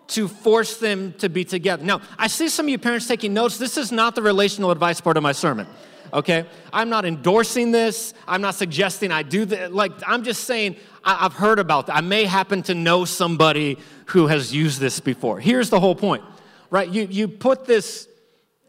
to 0.07 0.27
force 0.27 0.77
them 0.77 1.13
to 1.19 1.29
be 1.29 1.45
together. 1.45 1.83
Now, 1.83 2.01
I 2.17 2.25
see 2.25 2.49
some 2.49 2.65
of 2.65 2.69
you 2.71 2.79
parents 2.79 3.07
taking 3.07 3.35
notes. 3.35 3.59
This 3.59 3.77
is 3.77 3.91
not 3.91 4.15
the 4.15 4.23
relational 4.23 4.71
advice 4.71 4.99
part 4.99 5.15
of 5.15 5.21
my 5.21 5.31
sermon, 5.31 5.67
okay? 6.13 6.45
I'm 6.71 6.89
not 6.89 7.05
endorsing 7.05 7.71
this. 7.71 8.13
I'm 8.27 8.41
not 8.41 8.55
suggesting 8.55 9.11
I 9.11 9.23
do 9.23 9.45
that. 9.45 9.73
Like, 9.73 9.91
I'm 10.05 10.23
just 10.23 10.43
saying 10.45 10.77
I, 11.03 11.15
have 11.15 11.33
heard 11.33 11.59
about 11.59 11.87
that. 11.87 11.95
I 11.95 12.01
may 12.01 12.25
happen 12.25 12.63
to 12.63 12.73
know 12.73 13.05
somebody 13.05 13.77
who 14.07 14.27
has 14.27 14.53
used 14.53 14.79
this 14.79 14.99
before. 14.99 15.39
Here's 15.39 15.69
the 15.69 15.79
whole 15.79 15.95
point, 15.95 16.23
right? 16.69 16.89
You, 16.89 17.07
you 17.09 17.27
put 17.27 17.65
this 17.65 18.07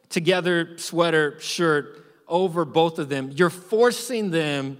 together 0.08 0.78
sweater, 0.78 1.38
shirt 1.40 2.04
over 2.28 2.64
both 2.64 2.98
of 2.98 3.08
them, 3.08 3.30
you're 3.32 3.50
forcing 3.50 4.30
them 4.30 4.78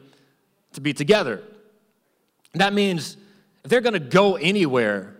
to 0.72 0.80
be 0.80 0.92
together. 0.92 1.42
That 2.54 2.72
means 2.72 3.16
if 3.64 3.70
they're 3.70 3.80
gonna 3.80 3.98
go 3.98 4.36
anywhere, 4.36 5.16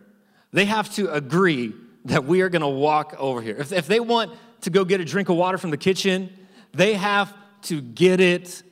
they 0.52 0.64
have 0.64 0.92
to 0.94 1.12
agree 1.12 1.74
that 2.06 2.24
we 2.24 2.40
are 2.40 2.48
gonna 2.48 2.68
walk 2.68 3.14
over 3.18 3.40
here. 3.40 3.56
If, 3.58 3.72
if 3.72 3.86
they 3.86 4.00
want 4.00 4.32
to 4.62 4.70
go 4.70 4.84
get 4.84 5.00
a 5.00 5.04
drink 5.04 5.28
of 5.28 5.36
water 5.36 5.58
from 5.58 5.70
the 5.70 5.76
kitchen, 5.76 6.30
they 6.76 6.94
have 6.94 7.34
to 7.62 7.80
get 7.80 8.20
it 8.20 8.62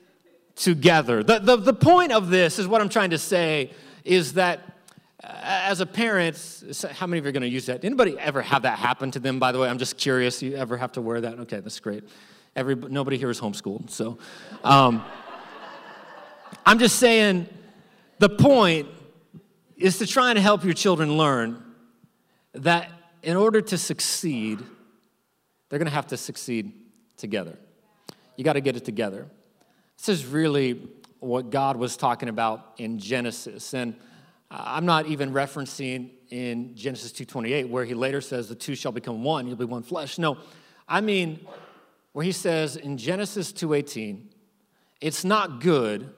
together. 0.57 1.23
The, 1.23 1.39
the, 1.39 1.57
the 1.57 1.75
point 1.75 2.13
of 2.13 2.31
this 2.31 2.59
is 2.59 2.69
what 2.69 2.81
I'm 2.81 2.89
trying 2.89 3.11
to 3.11 3.19
say 3.19 3.71
is 4.05 4.35
that 4.35 4.61
uh, 5.23 5.29
as 5.43 5.81
a 5.81 5.87
parent, 5.87 6.37
how 6.93 7.07
many 7.07 7.19
of 7.19 7.25
you 7.25 7.29
are 7.31 7.33
going 7.33 7.43
to 7.43 7.49
use 7.49 7.67
that? 7.67 7.85
Anybody 7.85 8.19
ever 8.19 8.43
have 8.43 8.63
that 8.63 8.79
happen 8.79 9.11
to 9.13 9.19
them, 9.19 9.39
by 9.39 9.53
the 9.53 9.59
way? 9.59 9.69
I'm 9.69 9.79
just 9.79 9.97
curious. 9.97 10.43
You 10.43 10.55
ever 10.55 10.77
have 10.77 10.93
to 10.93 11.01
wear 11.01 11.21
that? 11.23 11.39
Okay, 11.41 11.61
that's 11.61 11.81
great. 11.81 12.05
Every, 12.55 12.75
nobody 12.75 13.19
here 13.19 13.31
is 13.31 13.41
homeschooled. 13.41 13.91
So 13.91 14.19
um, 14.63 15.05
I'm 16.67 16.79
just 16.79 16.99
saying 16.99 17.49
the 18.19 18.29
point 18.29 18.89
is 19.77 19.99
to 19.99 20.07
try 20.07 20.31
and 20.31 20.39
help 20.39 20.65
your 20.65 20.75
children 20.75 21.17
learn 21.17 21.63
that 22.53 22.91
in 23.23 23.37
order 23.37 23.61
to 23.61 23.79
succeed, 23.79 24.61
they're 25.69 25.79
going 25.79 25.87
to 25.87 25.95
have 25.95 26.09
to 26.09 26.17
succeed 26.17 26.73
together. 27.17 27.59
You 28.37 28.45
got 28.45 28.55
to 28.55 28.61
get 28.61 28.77
it 28.77 28.85
together. 28.85 29.29
This 29.97 30.09
is 30.09 30.27
really 30.27 30.89
what 31.21 31.51
God 31.51 31.77
was 31.77 31.97
talking 31.97 32.29
about 32.29 32.75
in 32.79 32.99
Genesis. 32.99 33.75
And 33.75 33.95
I'm 34.51 34.87
not 34.87 35.07
even 35.07 35.33
referencing 35.33 36.11
in 36.31 36.75
Genesis 36.75 37.13
2:28 37.13 37.69
where 37.69 37.85
he 37.85 37.95
later 37.95 38.21
says 38.21 38.49
the 38.49 38.55
two 38.55 38.75
shall 38.75 38.93
become 38.93 39.23
one, 39.23 39.47
you'll 39.47 39.57
be 39.57 39.65
one 39.65 39.83
flesh. 39.83 40.19
No, 40.19 40.39
I 40.89 41.01
mean 41.01 41.47
where 42.13 42.25
he 42.25 42.33
says 42.33 42.77
in 42.77 42.97
Genesis 42.97 43.53
2:18, 43.53 44.29
it's 45.01 45.25
not 45.25 45.61
good 45.61 46.13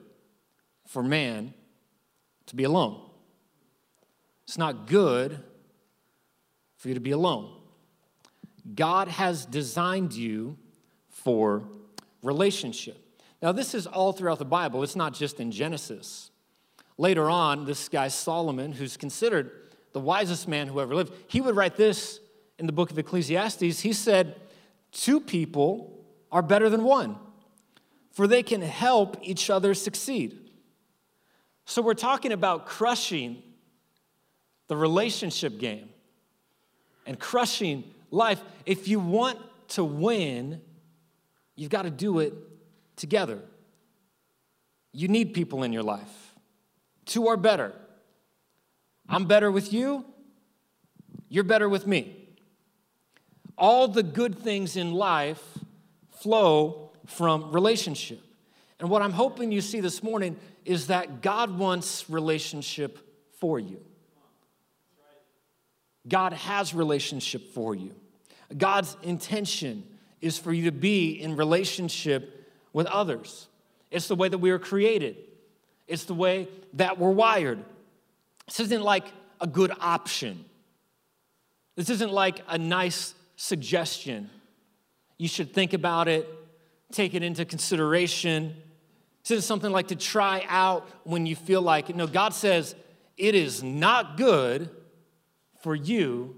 for 0.85 1.03
man 1.03 1.53
to 2.47 2.55
be 2.55 2.63
alone. 2.63 3.01
It's 4.45 4.57
not 4.57 4.87
good 4.87 5.43
for 6.77 6.87
you 6.87 6.93
to 6.93 6.99
be 6.99 7.11
alone. 7.11 7.53
God 8.75 9.07
has 9.07 9.45
designed 9.45 10.13
you 10.13 10.57
for 11.09 11.67
relationship. 12.23 12.97
Now, 13.41 13.51
this 13.51 13.73
is 13.75 13.85
all 13.85 14.13
throughout 14.13 14.39
the 14.39 14.45
Bible, 14.45 14.83
it's 14.83 14.95
not 14.95 15.13
just 15.13 15.39
in 15.39 15.51
Genesis. 15.51 16.31
Later 16.97 17.29
on, 17.29 17.65
this 17.65 17.89
guy 17.89 18.07
Solomon, 18.07 18.71
who's 18.71 18.97
considered 18.97 19.51
the 19.93 19.99
wisest 19.99 20.47
man 20.47 20.67
who 20.67 20.79
ever 20.79 20.95
lived, 20.95 21.13
he 21.27 21.41
would 21.41 21.55
write 21.55 21.75
this 21.75 22.19
in 22.57 22.65
the 22.65 22.71
book 22.71 22.89
of 22.89 22.97
Ecclesiastes. 22.97 23.79
He 23.79 23.93
said, 23.93 24.35
Two 24.91 25.19
people 25.19 26.03
are 26.31 26.41
better 26.41 26.69
than 26.69 26.83
one, 26.83 27.17
for 28.11 28.25
they 28.25 28.41
can 28.41 28.61
help 28.61 29.17
each 29.21 29.49
other 29.49 29.73
succeed. 29.73 30.39
So, 31.65 31.81
we're 31.81 31.93
talking 31.93 32.31
about 32.31 32.65
crushing 32.65 33.43
the 34.67 34.75
relationship 34.75 35.59
game 35.59 35.89
and 37.05 37.19
crushing 37.19 37.83
life. 38.09 38.41
If 38.65 38.87
you 38.87 38.99
want 38.99 39.39
to 39.69 39.83
win, 39.83 40.61
you've 41.57 41.69
got 41.69 41.81
to 41.81 41.89
do 41.89 42.19
it 42.19 42.33
together. 42.95 43.41
You 44.93 45.09
need 45.09 45.33
people 45.33 45.63
in 45.63 45.73
your 45.73 45.83
life. 45.83 46.33
Two 47.05 47.27
are 47.27 47.35
better. 47.35 47.73
I'm 49.09 49.25
better 49.25 49.51
with 49.51 49.73
you, 49.73 50.05
you're 51.29 51.43
better 51.43 51.67
with 51.67 51.85
me. 51.85 52.15
All 53.57 53.87
the 53.87 54.03
good 54.03 54.37
things 54.37 54.77
in 54.77 54.93
life 54.93 55.41
flow 56.11 56.91
from 57.05 57.51
relationship. 57.51 58.21
And 58.79 58.89
what 58.89 59.01
I'm 59.01 59.11
hoping 59.11 59.51
you 59.51 59.61
see 59.61 59.79
this 59.79 60.03
morning 60.03 60.37
is 60.65 60.87
that 60.87 61.21
God 61.21 61.57
wants 61.57 62.09
relationship 62.09 62.99
for 63.39 63.59
you. 63.59 63.79
God 66.07 66.33
has 66.33 66.73
relationship 66.73 67.53
for 67.53 67.73
you. 67.73 67.95
God's 68.55 68.95
intention 69.01 69.83
is 70.21 70.37
for 70.37 70.53
you 70.53 70.65
to 70.65 70.71
be 70.71 71.11
in 71.11 71.35
relationship 71.35 72.51
with 72.73 72.87
others. 72.87 73.47
It's 73.91 74.07
the 74.07 74.15
way 74.15 74.27
that 74.27 74.37
we 74.37 74.51
were 74.51 74.59
created, 74.59 75.17
it's 75.87 76.05
the 76.05 76.13
way 76.13 76.47
that 76.73 76.99
we're 76.99 77.11
wired. 77.11 77.63
This 78.45 78.59
isn't 78.61 78.83
like 78.83 79.05
a 79.41 79.47
good 79.47 79.71
option, 79.79 80.45
this 81.75 81.89
isn't 81.89 82.11
like 82.11 82.41
a 82.47 82.57
nice 82.57 83.13
suggestion. 83.35 84.29
You 85.19 85.27
should 85.27 85.51
think 85.51 85.73
about 85.73 86.07
it, 86.07 86.29
take 86.91 87.15
it 87.15 87.23
into 87.23 87.43
consideration. 87.43 88.55
This 89.23 89.31
isn't 89.31 89.47
something 89.47 89.71
like 89.71 89.87
to 89.87 89.95
try 89.95 90.45
out 90.47 90.87
when 91.05 91.25
you 91.25 91.35
feel 91.35 91.61
like 91.61 91.89
it. 91.89 91.95
No, 91.95 92.05
God 92.05 92.35
says 92.35 92.75
it 93.17 93.33
is 93.33 93.63
not 93.63 94.15
good 94.15 94.69
for 95.61 95.73
you 95.73 96.35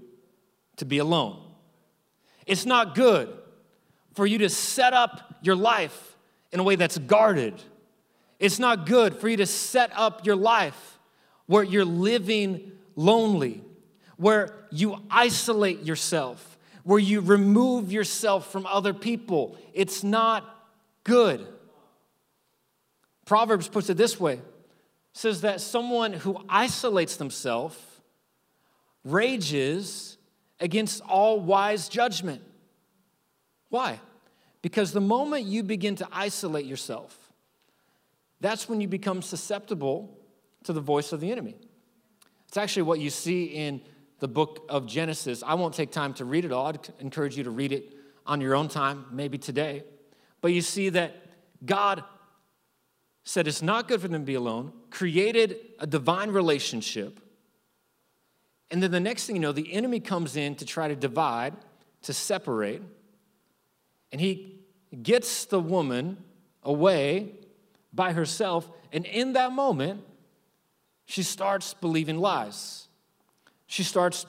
to 0.76 0.86
be 0.86 0.96
alone. 0.96 1.42
It's 2.46 2.64
not 2.64 2.94
good 2.94 3.28
for 4.20 4.26
you 4.26 4.36
to 4.36 4.50
set 4.50 4.92
up 4.92 5.34
your 5.40 5.56
life 5.56 6.18
in 6.52 6.60
a 6.60 6.62
way 6.62 6.76
that's 6.76 6.98
guarded. 6.98 7.54
It's 8.38 8.58
not 8.58 8.84
good 8.84 9.16
for 9.16 9.30
you 9.30 9.38
to 9.38 9.46
set 9.46 9.92
up 9.94 10.26
your 10.26 10.36
life 10.36 10.98
where 11.46 11.62
you're 11.62 11.86
living 11.86 12.72
lonely, 12.96 13.62
where 14.18 14.66
you 14.70 15.02
isolate 15.08 15.84
yourself, 15.84 16.58
where 16.84 16.98
you 16.98 17.22
remove 17.22 17.90
yourself 17.90 18.52
from 18.52 18.66
other 18.66 18.92
people. 18.92 19.56
It's 19.72 20.04
not 20.04 20.44
good. 21.02 21.48
Proverbs 23.24 23.68
puts 23.68 23.88
it 23.88 23.96
this 23.96 24.20
way 24.20 24.42
says 25.14 25.40
that 25.40 25.62
someone 25.62 26.12
who 26.12 26.44
isolates 26.46 27.16
themselves 27.16 27.78
rages 29.02 30.18
against 30.60 31.00
all 31.08 31.40
wise 31.40 31.88
judgment. 31.88 32.42
Why? 33.70 33.98
Because 34.62 34.92
the 34.92 35.00
moment 35.00 35.44
you 35.44 35.62
begin 35.62 35.96
to 35.96 36.08
isolate 36.12 36.66
yourself, 36.66 37.32
that's 38.40 38.68
when 38.68 38.80
you 38.80 38.88
become 38.88 39.22
susceptible 39.22 40.18
to 40.64 40.72
the 40.72 40.80
voice 40.80 41.12
of 41.12 41.20
the 41.20 41.30
enemy. 41.30 41.56
It's 42.48 42.56
actually 42.56 42.82
what 42.82 43.00
you 43.00 43.10
see 43.10 43.44
in 43.44 43.80
the 44.18 44.28
book 44.28 44.66
of 44.68 44.86
Genesis. 44.86 45.42
I 45.46 45.54
won't 45.54 45.74
take 45.74 45.90
time 45.90 46.14
to 46.14 46.24
read 46.24 46.44
it 46.44 46.52
all. 46.52 46.66
I'd 46.66 46.88
encourage 46.98 47.36
you 47.36 47.44
to 47.44 47.50
read 47.50 47.72
it 47.72 47.94
on 48.26 48.40
your 48.40 48.54
own 48.54 48.68
time, 48.68 49.06
maybe 49.10 49.38
today. 49.38 49.84
But 50.40 50.52
you 50.52 50.60
see 50.60 50.90
that 50.90 51.16
God 51.64 52.04
said 53.24 53.46
it's 53.46 53.62
not 53.62 53.88
good 53.88 54.00
for 54.00 54.08
them 54.08 54.22
to 54.22 54.26
be 54.26 54.34
alone, 54.34 54.72
created 54.90 55.56
a 55.78 55.86
divine 55.86 56.30
relationship, 56.30 57.20
And 58.70 58.82
then 58.82 58.90
the 58.92 59.00
next 59.00 59.26
thing 59.26 59.36
you 59.36 59.42
know, 59.42 59.52
the 59.52 59.72
enemy 59.72 60.00
comes 60.00 60.36
in 60.36 60.54
to 60.56 60.64
try 60.64 60.88
to 60.88 60.94
divide, 60.94 61.54
to 62.02 62.12
separate, 62.12 62.82
and 64.12 64.20
he 64.20 64.60
gets 65.02 65.44
the 65.46 65.60
woman 65.60 66.16
away 66.62 67.32
by 67.92 68.12
herself. 68.12 68.68
And 68.92 69.04
in 69.06 69.34
that 69.34 69.52
moment, 69.52 70.02
she 71.04 71.22
starts 71.22 71.74
believing 71.74 72.18
lies. 72.18 72.88
She 73.66 73.82
starts 73.82 74.26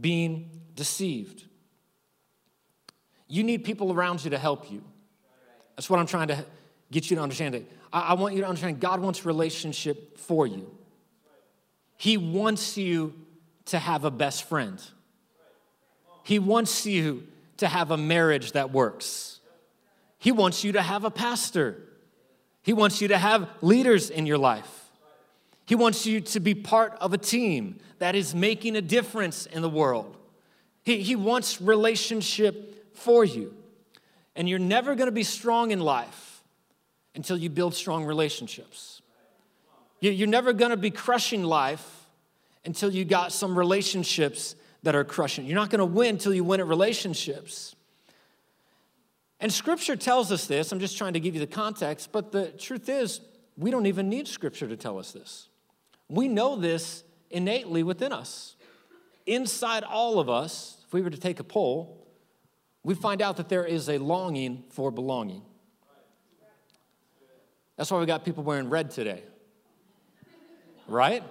being 0.00 0.50
deceived. 0.74 1.44
You 3.28 3.42
need 3.42 3.64
people 3.64 3.92
around 3.92 4.24
you 4.24 4.30
to 4.30 4.38
help 4.38 4.70
you. 4.70 4.82
That's 5.76 5.88
what 5.88 5.98
I'm 5.98 6.06
trying 6.06 6.28
to 6.28 6.44
get 6.90 7.10
you 7.10 7.16
to 7.16 7.22
understand. 7.22 7.66
I, 7.92 8.00
I 8.00 8.14
want 8.14 8.34
you 8.34 8.42
to 8.42 8.46
understand 8.46 8.80
God 8.80 9.00
wants 9.00 9.24
relationship 9.24 10.18
for 10.18 10.46
you. 10.46 10.70
He 11.96 12.16
wants 12.16 12.76
you 12.76 13.14
to 13.66 13.78
have 13.78 14.04
a 14.04 14.10
best 14.10 14.44
friend. 14.44 14.82
He 16.24 16.38
wants 16.38 16.84
you 16.84 17.26
to 17.58 17.68
have 17.68 17.90
a 17.90 17.96
marriage 17.96 18.52
that 18.52 18.72
works. 18.72 19.40
He 20.18 20.32
wants 20.32 20.64
you 20.64 20.72
to 20.72 20.82
have 20.82 21.04
a 21.04 21.10
pastor. 21.10 21.82
He 22.62 22.72
wants 22.72 23.00
you 23.00 23.08
to 23.08 23.18
have 23.18 23.48
leaders 23.60 24.10
in 24.10 24.26
your 24.26 24.38
life. 24.38 24.90
He 25.66 25.74
wants 25.74 26.06
you 26.06 26.20
to 26.20 26.40
be 26.40 26.54
part 26.54 26.96
of 27.00 27.12
a 27.12 27.18
team 27.18 27.78
that 27.98 28.14
is 28.14 28.34
making 28.34 28.76
a 28.76 28.82
difference 28.82 29.46
in 29.46 29.62
the 29.62 29.68
world. 29.68 30.16
He, 30.82 31.02
he 31.02 31.16
wants 31.16 31.60
relationship 31.60 32.96
for 32.96 33.24
you. 33.24 33.54
And 34.34 34.48
you're 34.48 34.58
never 34.58 34.94
going 34.94 35.06
to 35.06 35.12
be 35.12 35.24
strong 35.24 35.70
in 35.70 35.80
life 35.80 36.42
until 37.14 37.36
you 37.36 37.50
build 37.50 37.74
strong 37.74 38.04
relationships. 38.04 39.02
You're 40.00 40.26
never 40.26 40.52
going 40.52 40.70
to 40.70 40.76
be 40.76 40.90
crushing 40.90 41.44
life 41.44 42.06
until 42.64 42.90
you 42.90 43.04
got 43.04 43.32
some 43.32 43.56
relationships 43.56 44.56
that 44.82 44.94
are 44.94 45.04
crushing. 45.04 45.46
You're 45.46 45.56
not 45.56 45.70
going 45.70 45.78
to 45.78 45.84
win 45.84 46.10
until 46.16 46.34
you 46.34 46.44
win 46.44 46.60
at 46.60 46.66
relationships. 46.66 47.76
And 49.40 49.52
scripture 49.52 49.96
tells 49.96 50.30
us 50.30 50.46
this. 50.46 50.72
I'm 50.72 50.80
just 50.80 50.96
trying 50.96 51.14
to 51.14 51.20
give 51.20 51.34
you 51.34 51.40
the 51.40 51.46
context, 51.46 52.10
but 52.12 52.32
the 52.32 52.48
truth 52.48 52.88
is, 52.88 53.20
we 53.56 53.70
don't 53.70 53.86
even 53.86 54.08
need 54.08 54.28
scripture 54.28 54.68
to 54.68 54.76
tell 54.76 54.98
us 54.98 55.12
this. 55.12 55.48
We 56.08 56.28
know 56.28 56.56
this 56.56 57.04
innately 57.30 57.82
within 57.82 58.12
us. 58.12 58.56
Inside 59.26 59.84
all 59.84 60.18
of 60.18 60.28
us, 60.28 60.78
if 60.86 60.92
we 60.92 61.02
were 61.02 61.10
to 61.10 61.18
take 61.18 61.40
a 61.40 61.44
poll, 61.44 62.06
we 62.84 62.94
find 62.94 63.22
out 63.22 63.36
that 63.36 63.48
there 63.48 63.64
is 63.64 63.88
a 63.88 63.98
longing 63.98 64.64
for 64.70 64.90
belonging. 64.90 65.42
That's 67.76 67.90
why 67.90 67.98
we 67.98 68.06
got 68.06 68.24
people 68.24 68.42
wearing 68.42 68.68
red 68.68 68.90
today. 68.90 69.22
Right? 70.86 71.22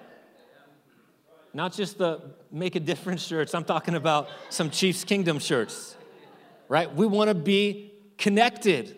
Not 1.53 1.73
just 1.73 1.97
the 1.97 2.21
make 2.51 2.75
a 2.75 2.79
difference 2.79 3.23
shirts, 3.23 3.53
I'm 3.53 3.63
talking 3.63 3.95
about 3.95 4.29
some 4.49 4.69
Chiefs 4.69 5.03
Kingdom 5.03 5.39
shirts. 5.39 5.95
Right? 6.69 6.93
We 6.93 7.05
want 7.05 7.29
to 7.29 7.35
be 7.35 7.93
connected. 8.17 8.95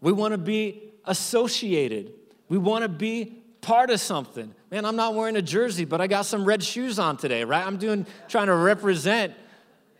We 0.00 0.12
want 0.12 0.32
to 0.32 0.38
be 0.38 0.92
associated. 1.04 2.12
We 2.48 2.58
want 2.58 2.82
to 2.82 2.88
be 2.88 3.42
part 3.60 3.90
of 3.90 4.00
something. 4.00 4.54
Man, 4.70 4.84
I'm 4.84 4.96
not 4.96 5.14
wearing 5.14 5.36
a 5.36 5.42
jersey, 5.42 5.84
but 5.84 6.00
I 6.00 6.06
got 6.06 6.26
some 6.26 6.44
red 6.44 6.62
shoes 6.62 6.98
on 6.98 7.16
today, 7.16 7.44
right? 7.44 7.66
I'm 7.66 7.78
doing 7.78 8.06
trying 8.28 8.46
to 8.46 8.54
represent. 8.54 9.34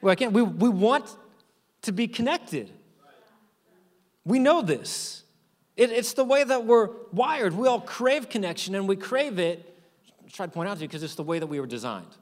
I 0.04 0.14
can't. 0.14 0.32
We, 0.32 0.42
we 0.42 0.68
want 0.68 1.16
to 1.82 1.92
be 1.92 2.06
connected. 2.06 2.70
We 4.24 4.38
know 4.38 4.62
this. 4.62 5.22
It, 5.76 5.90
it's 5.90 6.12
the 6.12 6.24
way 6.24 6.44
that 6.44 6.64
we're 6.64 6.90
wired. 7.12 7.54
We 7.54 7.66
all 7.66 7.80
crave 7.80 8.28
connection 8.28 8.74
and 8.74 8.86
we 8.86 8.96
crave 8.96 9.38
it. 9.38 9.73
Try 10.34 10.46
to 10.46 10.52
point 10.52 10.68
out 10.68 10.78
to 10.78 10.82
you 10.82 10.88
because 10.88 11.04
it's 11.04 11.14
the 11.14 11.22
way 11.22 11.38
that 11.38 11.46
we 11.46 11.60
were 11.60 11.66
designed. 11.66 12.16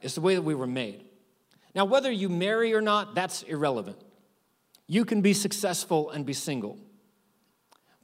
It's 0.00 0.14
the 0.14 0.20
way 0.20 0.36
that 0.36 0.42
we 0.42 0.54
were 0.54 0.68
made. 0.68 1.02
Now, 1.74 1.84
whether 1.84 2.10
you 2.10 2.28
marry 2.28 2.72
or 2.74 2.80
not, 2.80 3.16
that's 3.16 3.42
irrelevant. 3.42 3.98
You 4.86 5.04
can 5.04 5.20
be 5.20 5.32
successful 5.32 6.10
and 6.10 6.24
be 6.24 6.32
single. 6.32 6.78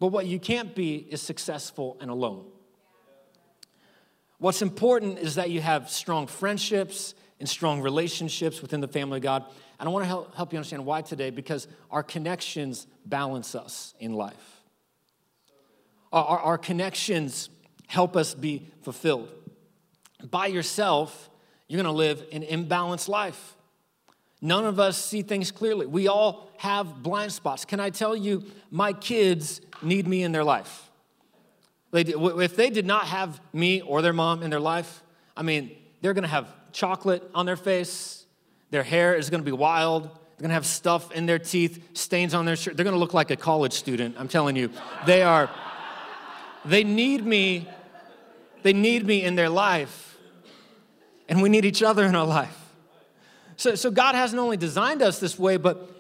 But 0.00 0.08
what 0.08 0.26
you 0.26 0.40
can't 0.40 0.75
be 0.75 0.96
is 0.96 1.22
successful 1.22 1.96
and 2.00 2.10
alone. 2.10 2.46
What's 4.38 4.62
important 4.62 5.20
is 5.20 5.37
that 5.37 5.50
you 5.50 5.61
have 5.61 5.90
strong 5.90 6.26
friendships 6.26 7.14
and 7.38 7.48
strong 7.48 7.83
relationships 7.83 8.61
within 8.61 8.81
the 8.81 8.88
family 8.88 9.18
of 9.18 9.22
God. 9.22 9.44
And 9.78 9.88
I 9.88 9.92
want 9.92 10.02
to 10.02 10.09
help, 10.09 10.35
help 10.35 10.52
you 10.52 10.59
understand 10.59 10.85
why 10.85 11.02
today, 11.02 11.31
because 11.31 11.68
our 11.88 12.02
connections 12.02 12.88
balance 13.07 13.55
us 13.55 13.94
in 14.00 14.14
life. 14.14 14.62
Our, 16.12 16.24
our, 16.24 16.38
our 16.40 16.59
connections 16.59 17.48
help 17.90 18.16
us 18.16 18.35
be 18.35 18.62
fulfilled. 18.83 19.29
By 20.31 20.46
yourself, 20.46 21.29
you're 21.66 21.83
going 21.83 21.92
to 21.92 21.98
live 21.98 22.22
an 22.31 22.42
imbalanced 22.42 23.09
life. 23.09 23.57
None 24.40 24.64
of 24.64 24.79
us 24.79 24.96
see 24.96 25.22
things 25.22 25.50
clearly. 25.50 25.87
We 25.87 26.07
all 26.07 26.48
have 26.59 27.03
blind 27.03 27.33
spots. 27.33 27.64
Can 27.64 27.81
I 27.81 27.90
tell 27.90 28.14
you, 28.14 28.44
my 28.70 28.92
kids 28.92 29.61
need 29.83 30.07
me 30.07 30.22
in 30.22 30.31
their 30.31 30.44
life. 30.44 30.88
If 31.92 32.55
they 32.55 32.70
did 32.70 32.87
not 32.87 33.07
have 33.07 33.40
me 33.53 33.81
or 33.81 34.03
their 34.03 34.12
mom 34.12 34.44
in 34.44 34.50
their 34.50 34.61
life, 34.61 35.03
I 35.37 35.42
mean, 35.42 35.76
they're 36.00 36.14
gonna 36.14 36.29
have 36.29 36.46
chocolate 36.70 37.29
on 37.35 37.44
their 37.44 37.57
face, 37.57 38.24
their 38.70 38.85
hair 38.85 39.16
is 39.16 39.31
gonna 39.31 39.42
be 39.42 39.50
wild, 39.50 40.05
they're 40.05 40.42
gonna 40.42 40.55
have 40.55 40.64
stuff 40.64 41.11
in 41.11 41.26
their 41.26 41.40
teeth, 41.40 41.83
stains 41.94 42.35
on 42.35 42.44
their 42.44 42.55
shirt. 42.55 42.76
They're 42.76 42.85
gonna 42.85 42.98
look 42.98 43.14
like 43.14 43.33
a 43.33 43.37
college 43.37 43.72
student, 43.72 44.14
I'm 44.16 44.29
telling 44.29 44.55
you. 44.55 44.70
They 45.07 45.22
are, 45.22 45.50
they 46.64 46.85
need 46.85 47.26
me, 47.26 47.66
they 48.62 48.73
need 48.73 49.07
me 49.07 49.23
in 49.23 49.35
their 49.35 49.49
life, 49.49 50.16
and 51.29 51.42
we 51.42 51.49
need 51.49 51.64
each 51.64 51.83
other 51.83 52.05
in 52.05 52.14
our 52.14 52.27
life. 52.27 52.57
So, 53.57 53.75
so 53.75 53.90
God 53.90 54.14
hasn't 54.14 54.40
only 54.40 54.57
designed 54.57 55.03
us 55.03 55.20
this 55.20 55.38
way, 55.38 55.57
but 55.57 55.90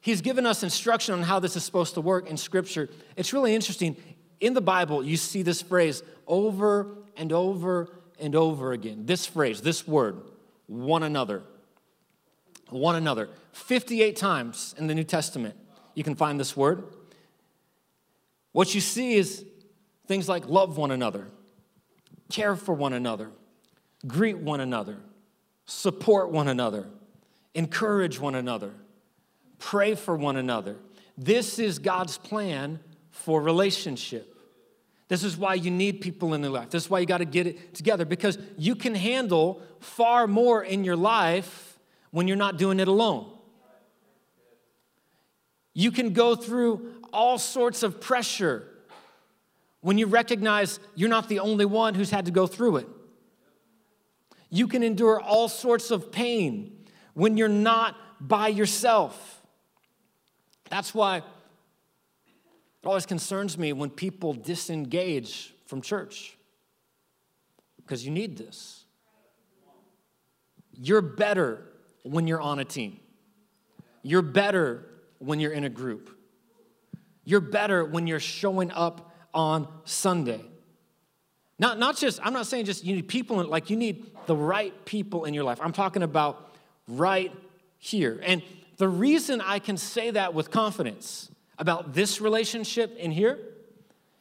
He's 0.00 0.20
given 0.20 0.46
us 0.46 0.62
instruction 0.62 1.14
on 1.14 1.22
how 1.22 1.40
this 1.40 1.56
is 1.56 1.64
supposed 1.64 1.94
to 1.94 2.00
work 2.00 2.30
in 2.30 2.36
Scripture. 2.36 2.88
It's 3.16 3.32
really 3.32 3.54
interesting. 3.54 3.96
In 4.40 4.54
the 4.54 4.60
Bible, 4.60 5.04
you 5.04 5.16
see 5.16 5.42
this 5.42 5.60
phrase 5.60 6.02
over 6.26 6.94
and 7.16 7.32
over 7.32 7.88
and 8.20 8.34
over 8.34 8.72
again. 8.72 9.06
This 9.06 9.26
phrase, 9.26 9.60
this 9.60 9.86
word, 9.86 10.20
one 10.66 11.02
another. 11.02 11.42
One 12.70 12.94
another. 12.94 13.28
58 13.52 14.16
times 14.16 14.74
in 14.78 14.86
the 14.86 14.94
New 14.94 15.04
Testament, 15.04 15.56
you 15.94 16.04
can 16.04 16.14
find 16.14 16.38
this 16.38 16.56
word. 16.56 16.84
What 18.52 18.74
you 18.74 18.80
see 18.80 19.14
is 19.14 19.44
things 20.06 20.28
like 20.28 20.48
love 20.48 20.76
one 20.76 20.90
another, 20.90 21.26
care 22.30 22.56
for 22.56 22.74
one 22.74 22.92
another, 22.92 23.30
greet 24.06 24.38
one 24.38 24.60
another, 24.60 24.96
support 25.66 26.30
one 26.30 26.48
another, 26.48 26.86
encourage 27.54 28.18
one 28.20 28.34
another 28.34 28.72
pray 29.58 29.94
for 29.94 30.16
one 30.16 30.36
another. 30.36 30.76
This 31.16 31.58
is 31.58 31.78
God's 31.78 32.18
plan 32.18 32.80
for 33.10 33.42
relationship. 33.42 34.34
This 35.08 35.24
is 35.24 35.36
why 35.36 35.54
you 35.54 35.70
need 35.70 36.00
people 36.00 36.34
in 36.34 36.42
your 36.42 36.52
life. 36.52 36.70
This 36.70 36.84
is 36.84 36.90
why 36.90 37.00
you 37.00 37.06
got 37.06 37.18
to 37.18 37.24
get 37.24 37.46
it 37.46 37.74
together 37.74 38.04
because 38.04 38.38
you 38.56 38.74
can 38.74 38.94
handle 38.94 39.62
far 39.80 40.26
more 40.26 40.62
in 40.62 40.84
your 40.84 40.96
life 40.96 41.78
when 42.10 42.28
you're 42.28 42.36
not 42.36 42.58
doing 42.58 42.78
it 42.78 42.88
alone. 42.88 43.32
You 45.72 45.90
can 45.90 46.12
go 46.12 46.34
through 46.34 46.92
all 47.12 47.38
sorts 47.38 47.82
of 47.82 48.00
pressure 48.00 48.68
when 49.80 49.98
you 49.98 50.06
recognize 50.06 50.80
you're 50.94 51.08
not 51.08 51.28
the 51.28 51.38
only 51.38 51.64
one 51.64 51.94
who's 51.94 52.10
had 52.10 52.24
to 52.26 52.30
go 52.30 52.46
through 52.46 52.78
it. 52.78 52.88
You 54.50 54.66
can 54.66 54.82
endure 54.82 55.20
all 55.20 55.48
sorts 55.48 55.90
of 55.90 56.10
pain 56.10 56.86
when 57.14 57.36
you're 57.36 57.48
not 57.48 57.96
by 58.20 58.48
yourself. 58.48 59.42
That's 60.70 60.94
why 60.94 61.18
it 61.18 61.24
always 62.84 63.06
concerns 63.06 63.58
me 63.58 63.72
when 63.72 63.90
people 63.90 64.32
disengage 64.32 65.54
from 65.66 65.82
church, 65.82 66.36
because 67.76 68.04
you 68.04 68.10
need 68.10 68.36
this. 68.38 68.84
You're 70.72 71.02
better 71.02 71.64
when 72.04 72.26
you're 72.26 72.40
on 72.40 72.58
a 72.58 72.64
team, 72.64 73.00
you're 74.02 74.22
better 74.22 74.86
when 75.18 75.40
you're 75.40 75.52
in 75.52 75.64
a 75.64 75.68
group, 75.68 76.16
you're 77.24 77.40
better 77.40 77.84
when 77.84 78.06
you're 78.06 78.20
showing 78.20 78.70
up 78.70 79.07
on 79.38 79.68
Sunday. 79.84 80.44
Not, 81.60 81.78
not 81.78 81.96
just, 81.96 82.18
I'm 82.24 82.32
not 82.32 82.48
saying 82.48 82.64
just 82.64 82.84
you 82.84 82.96
need 82.96 83.06
people, 83.06 83.40
in, 83.40 83.46
like 83.46 83.70
you 83.70 83.76
need 83.76 84.10
the 84.26 84.34
right 84.34 84.74
people 84.84 85.26
in 85.26 85.32
your 85.32 85.44
life. 85.44 85.60
I'm 85.62 85.72
talking 85.72 86.02
about 86.02 86.56
right 86.88 87.32
here. 87.78 88.20
And 88.24 88.42
the 88.78 88.88
reason 88.88 89.40
I 89.40 89.60
can 89.60 89.76
say 89.76 90.10
that 90.10 90.34
with 90.34 90.50
confidence 90.50 91.30
about 91.56 91.94
this 91.94 92.20
relationship 92.20 92.96
in 92.96 93.12
here 93.12 93.38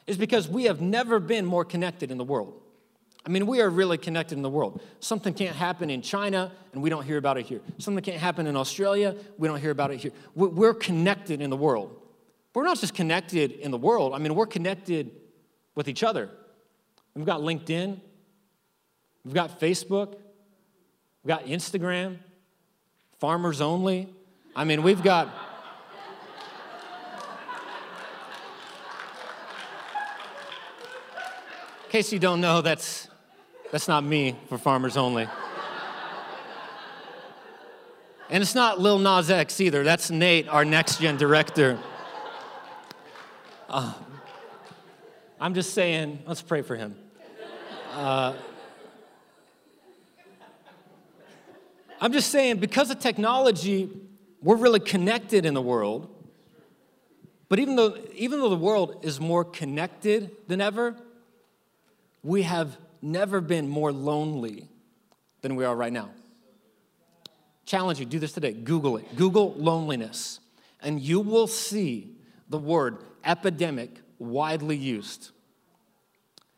is 0.05 0.17
because 0.17 0.47
we 0.47 0.65
have 0.65 0.81
never 0.81 1.19
been 1.19 1.47
more 1.47 1.65
connected 1.65 2.11
in 2.11 2.19
the 2.19 2.23
world. 2.23 2.53
I 3.25 3.29
mean, 3.29 3.47
we 3.47 3.59
are 3.59 3.71
really 3.71 3.97
connected 3.97 4.37
in 4.37 4.43
the 4.43 4.51
world. 4.51 4.83
Something 4.99 5.33
can't 5.33 5.55
happen 5.55 5.89
in 5.89 6.03
China, 6.03 6.51
and 6.73 6.83
we 6.83 6.91
don't 6.91 7.03
hear 7.03 7.17
about 7.17 7.39
it 7.39 7.47
here. 7.47 7.61
Something 7.79 8.03
can't 8.03 8.21
happen 8.21 8.45
in 8.45 8.55
Australia, 8.55 9.15
we 9.39 9.47
don't 9.47 9.59
hear 9.59 9.71
about 9.71 9.89
it 9.89 9.97
here. 9.97 10.11
We're 10.35 10.75
connected 10.75 11.41
in 11.41 11.49
the 11.49 11.57
world. 11.57 12.03
We're 12.53 12.63
not 12.63 12.79
just 12.79 12.95
connected 12.95 13.51
in 13.51 13.71
the 13.71 13.77
world, 13.77 14.13
I 14.13 14.17
mean, 14.17 14.33
we're 14.35 14.47
connected 14.47 15.11
with 15.75 15.87
each 15.87 16.03
other. 16.03 16.29
We've 17.13 17.25
got 17.25 17.41
LinkedIn, 17.41 17.99
we've 19.23 19.33
got 19.33 19.59
Facebook, 19.59 20.15
we've 21.23 21.27
got 21.27 21.45
Instagram, 21.45 22.17
farmers 23.19 23.61
only. 23.61 24.09
I 24.55 24.63
mean, 24.63 24.81
we've 24.81 25.03
got. 25.03 25.27
In 31.85 31.91
case 31.91 32.11
you 32.11 32.19
don't 32.19 32.41
know, 32.41 32.61
that's, 32.61 33.07
that's 33.71 33.87
not 33.87 34.03
me 34.03 34.35
for 34.49 34.57
farmers 34.57 34.97
only. 34.97 35.27
And 38.29 38.41
it's 38.41 38.55
not 38.55 38.79
Lil 38.79 38.99
Nas 38.99 39.31
X 39.31 39.61
either. 39.61 39.83
That's 39.83 40.11
Nate, 40.11 40.49
our 40.49 40.65
next 40.65 40.99
gen 40.99 41.17
director. 41.17 41.79
Uh, 43.69 43.93
I'm 45.41 45.53
just 45.53 45.73
saying, 45.73 46.19
let's 46.25 46.41
pray 46.41 46.61
for 46.61 46.77
him. 46.77 46.95
Uh, 47.93 48.33
I'm 51.99 52.13
just 52.13 52.29
saying, 52.29 52.57
because 52.57 52.91
of 52.91 52.99
technology, 52.99 53.89
we're 54.41 54.55
really 54.55 54.79
connected 54.79 55.45
in 55.45 55.53
the 55.53 55.61
world. 55.61 56.13
But 57.49 57.59
even 57.59 57.75
though, 57.75 57.97
even 58.13 58.39
though 58.39 58.49
the 58.49 58.55
world 58.55 58.99
is 59.03 59.19
more 59.19 59.43
connected 59.43 60.31
than 60.47 60.61
ever, 60.61 60.95
we 62.23 62.43
have 62.43 62.77
never 63.01 63.41
been 63.41 63.67
more 63.67 63.91
lonely 63.91 64.69
than 65.41 65.57
we 65.57 65.65
are 65.65 65.75
right 65.75 65.91
now. 65.91 66.11
Challenge 67.65 67.99
you, 67.99 68.05
do 68.05 68.19
this 68.19 68.31
today. 68.31 68.53
Google 68.53 68.95
it. 68.95 69.15
Google 69.17 69.53
loneliness, 69.55 70.39
and 70.81 71.01
you 71.01 71.19
will 71.19 71.47
see 71.47 72.15
the 72.49 72.57
word 72.57 72.99
epidemic 73.27 74.01
widely 74.17 74.75
used. 74.75 75.31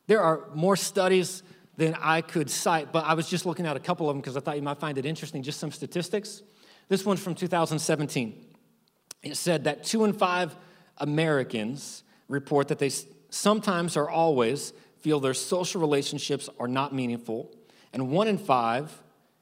There 0.07 0.21
are 0.21 0.47
more 0.53 0.75
studies 0.75 1.43
than 1.75 1.95
I 2.01 2.21
could 2.21 2.49
cite, 2.49 2.91
but 2.91 3.05
I 3.05 3.13
was 3.13 3.29
just 3.29 3.45
looking 3.45 3.65
at 3.65 3.75
a 3.75 3.79
couple 3.79 4.09
of 4.09 4.15
them 4.15 4.21
because 4.21 4.37
I 4.37 4.39
thought 4.39 4.55
you 4.55 4.61
might 4.61 4.79
find 4.79 4.97
it 4.97 5.05
interesting, 5.05 5.43
just 5.43 5.59
some 5.59 5.71
statistics. 5.71 6.41
This 6.87 7.05
one's 7.05 7.21
from 7.21 7.35
2017. 7.35 8.45
It 9.23 9.35
said 9.35 9.65
that 9.65 9.83
two 9.83 10.05
in 10.05 10.13
five 10.13 10.55
Americans 10.97 12.03
report 12.27 12.67
that 12.69 12.79
they 12.79 12.91
sometimes 13.29 13.97
or 13.97 14.09
always 14.09 14.73
feel 14.99 15.19
their 15.19 15.33
social 15.33 15.79
relationships 15.79 16.49
are 16.59 16.67
not 16.67 16.93
meaningful, 16.93 17.53
and 17.93 18.11
one 18.11 18.27
in 18.27 18.37
five 18.37 18.91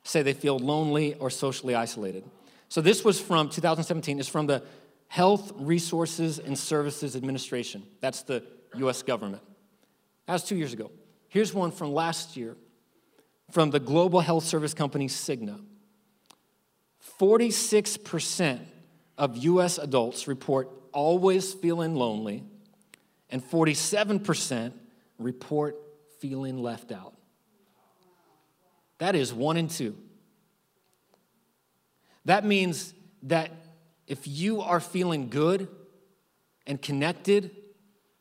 say 0.03 0.21
they 0.21 0.33
feel 0.33 0.57
lonely 0.57 1.15
or 1.15 1.29
socially 1.29 1.75
isolated. 1.75 2.23
So 2.69 2.81
this 2.81 3.03
was 3.03 3.19
from 3.19 3.49
2017. 3.49 4.19
It's 4.19 4.29
from 4.29 4.47
the 4.47 4.63
Health 5.07 5.51
Resources 5.55 6.39
and 6.39 6.57
Services 6.57 7.15
Administration. 7.15 7.83
That's 8.01 8.23
the 8.23 8.43
US 8.75 9.03
government. 9.03 9.43
That 10.25 10.33
was 10.33 10.43
two 10.43 10.55
years 10.55 10.73
ago. 10.73 10.91
Here's 11.29 11.53
one 11.53 11.71
from 11.71 11.93
last 11.93 12.37
year 12.37 12.55
from 13.51 13.71
the 13.71 13.79
global 13.79 14.19
health 14.19 14.43
service 14.43 14.73
company 14.73 15.07
Cigna. 15.07 15.61
46% 17.19 18.59
of 19.17 19.37
US 19.37 19.77
adults 19.77 20.27
report 20.27 20.69
always 20.91 21.53
feeling 21.53 21.95
lonely, 21.95 22.43
and 23.29 23.43
47% 23.43 24.73
report 25.17 25.75
feeling 26.19 26.61
left 26.61 26.91
out. 26.91 27.13
That 28.99 29.15
is 29.15 29.33
one 29.33 29.57
and 29.57 29.69
two. 29.69 29.95
That 32.25 32.43
means 32.45 32.93
that 33.23 33.51
if 34.07 34.27
you 34.27 34.61
are 34.61 34.79
feeling 34.79 35.29
good 35.29 35.67
and 36.65 36.81
connected 36.81 37.51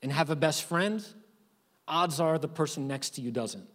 and 0.03 0.13
have 0.13 0.31
a 0.31 0.37
best 0.37 0.65
friend, 0.65 1.05
odds 1.89 2.21
are 2.21 2.39
the 2.39 2.49
person 2.49 2.89
next 2.89 3.11
to 3.11 3.21
you 3.21 3.31
doesn't. 3.31 3.67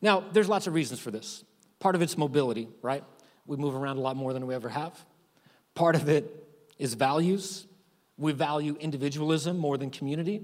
Now, 0.00 0.24
there's 0.32 0.48
lots 0.48 0.66
of 0.66 0.74
reasons 0.74 1.00
for 1.00 1.10
this. 1.10 1.44
Part 1.80 1.94
of 1.94 2.02
it's 2.02 2.16
mobility, 2.16 2.68
right? 2.82 3.04
We 3.46 3.56
move 3.56 3.74
around 3.74 3.98
a 3.98 4.00
lot 4.00 4.16
more 4.16 4.32
than 4.32 4.46
we 4.46 4.54
ever 4.54 4.68
have. 4.68 5.04
Part 5.74 5.96
of 5.96 6.08
it 6.08 6.30
is 6.78 6.94
values. 6.94 7.66
We 8.16 8.32
value 8.32 8.76
individualism 8.78 9.58
more 9.58 9.76
than 9.76 9.90
community. 9.90 10.42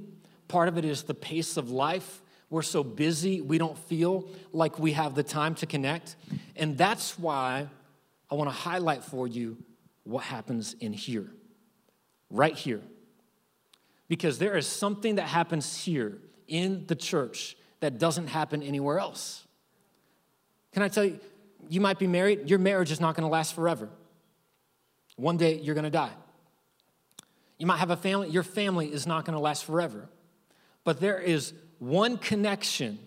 Part 0.49 0.69
of 0.69 0.77
it 0.77 0.85
is 0.85 1.05
the 1.05 1.15
pace 1.15 1.57
of 1.57 1.71
life. 1.71 2.23
We're 2.51 2.63
so 2.63 2.83
busy, 2.83 3.41
we 3.41 3.59
don't 3.59 3.79
feel 3.79 4.29
like 4.53 4.79
we 4.79 4.93
have 4.93 5.15
the 5.15 5.23
time 5.23 5.55
to 5.57 5.67
connect. 5.67 6.17
And 6.57 6.77
that's 6.77 7.17
why 7.17 7.69
I 8.31 8.35
want 8.35 8.49
to 8.49 8.55
highlight 8.55 9.03
for 9.03 9.27
you 9.27 9.59
what 10.05 10.25
happens 10.25 10.75
in 10.75 10.93
here, 10.93 11.31
right 12.31 12.55
here. 12.55 12.83
Because 14.09 14.39
there 14.39 14.57
is 14.57 14.67
something 14.67 15.17
that 15.17 15.29
happens 15.29 15.77
here 15.77 16.19
in 16.49 16.87
the 16.87 16.97
church 16.97 17.57
that 17.81 17.99
doesn't 17.99 18.29
happen 18.29 18.63
anywhere 18.63 18.99
else. 18.99 19.47
Can 20.73 20.83
I 20.83 20.89
tell 20.89 21.05
you, 21.05 21.19
you 21.69 21.81
might 21.81 21.99
be 21.99 22.07
married, 22.07 22.49
your 22.49 22.59
marriage 22.59 22.91
is 22.91 23.01
not 23.01 23.15
going 23.15 23.25
to 23.25 23.31
last 23.31 23.55
forever. 23.55 23.89
One 25.17 25.37
day 25.37 25.61
you're 25.61 25.75
going 25.75 25.85
to 25.85 25.91
die. 25.91 26.13
You 27.59 27.67
might 27.67 27.79
have 27.79 27.91
a 27.91 27.97
family, 27.97 28.31
your 28.31 28.43
family 28.43 28.93
is 28.93 29.07
not 29.07 29.25
going 29.25 29.35
to 29.35 29.41
last 29.41 29.65
forever. 29.65 30.09
But 30.85 31.01
there 31.01 31.19
is 31.19 31.53
one 31.79 32.17
connection 32.17 32.99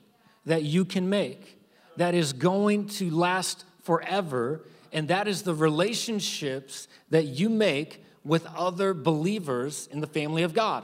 that 0.45 0.63
you 0.63 0.85
can 0.85 1.09
make 1.09 1.59
that 1.97 2.13
is 2.13 2.33
going 2.33 2.87
to 2.87 3.09
last 3.09 3.65
forever, 3.83 4.67
and 4.93 5.07
that 5.07 5.27
is 5.27 5.41
the 5.41 5.55
relationships 5.55 6.87
that 7.09 7.25
you 7.25 7.49
make 7.49 8.03
with 8.23 8.45
other 8.55 8.93
believers 8.93 9.89
in 9.91 9.99
the 9.99 10.07
family 10.07 10.43
of 10.43 10.53
God. 10.53 10.83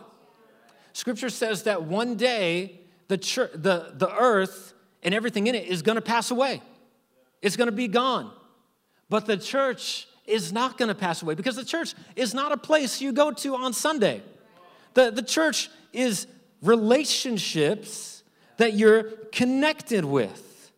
Scripture 0.94 1.30
says 1.30 1.64
that 1.64 1.84
one 1.84 2.16
day 2.16 2.82
the, 3.08 3.18
church, 3.18 3.52
the, 3.54 3.94
the 3.94 4.14
earth 4.14 4.74
and 5.04 5.14
everything 5.14 5.48
in 5.48 5.56
it 5.56 5.68
is 5.68 5.82
going 5.82 5.96
to 5.96 6.02
pass 6.02 6.32
away, 6.32 6.62
it's 7.42 7.56
going 7.56 7.70
to 7.70 7.76
be 7.76 7.88
gone. 7.88 8.32
But 9.08 9.26
the 9.26 9.38
church 9.38 10.08
is 10.26 10.52
not 10.52 10.78
going 10.78 10.90
to 10.90 10.96
pass 10.96 11.22
away 11.22 11.36
because 11.36 11.56
the 11.56 11.66
church 11.66 11.94
is 12.16 12.34
not 12.34 12.52
a 12.52 12.58
place 12.58 13.02
you 13.02 13.12
go 13.14 13.32
to 13.32 13.56
on 13.56 13.74
Sunday. 13.74 14.22
The, 14.94 15.12
the 15.12 15.24
church 15.24 15.70
is 15.94 16.28
relationships 16.62 18.24
that 18.58 18.74
you're 18.74 19.04
connected 19.32 20.04
with. 20.04 20.72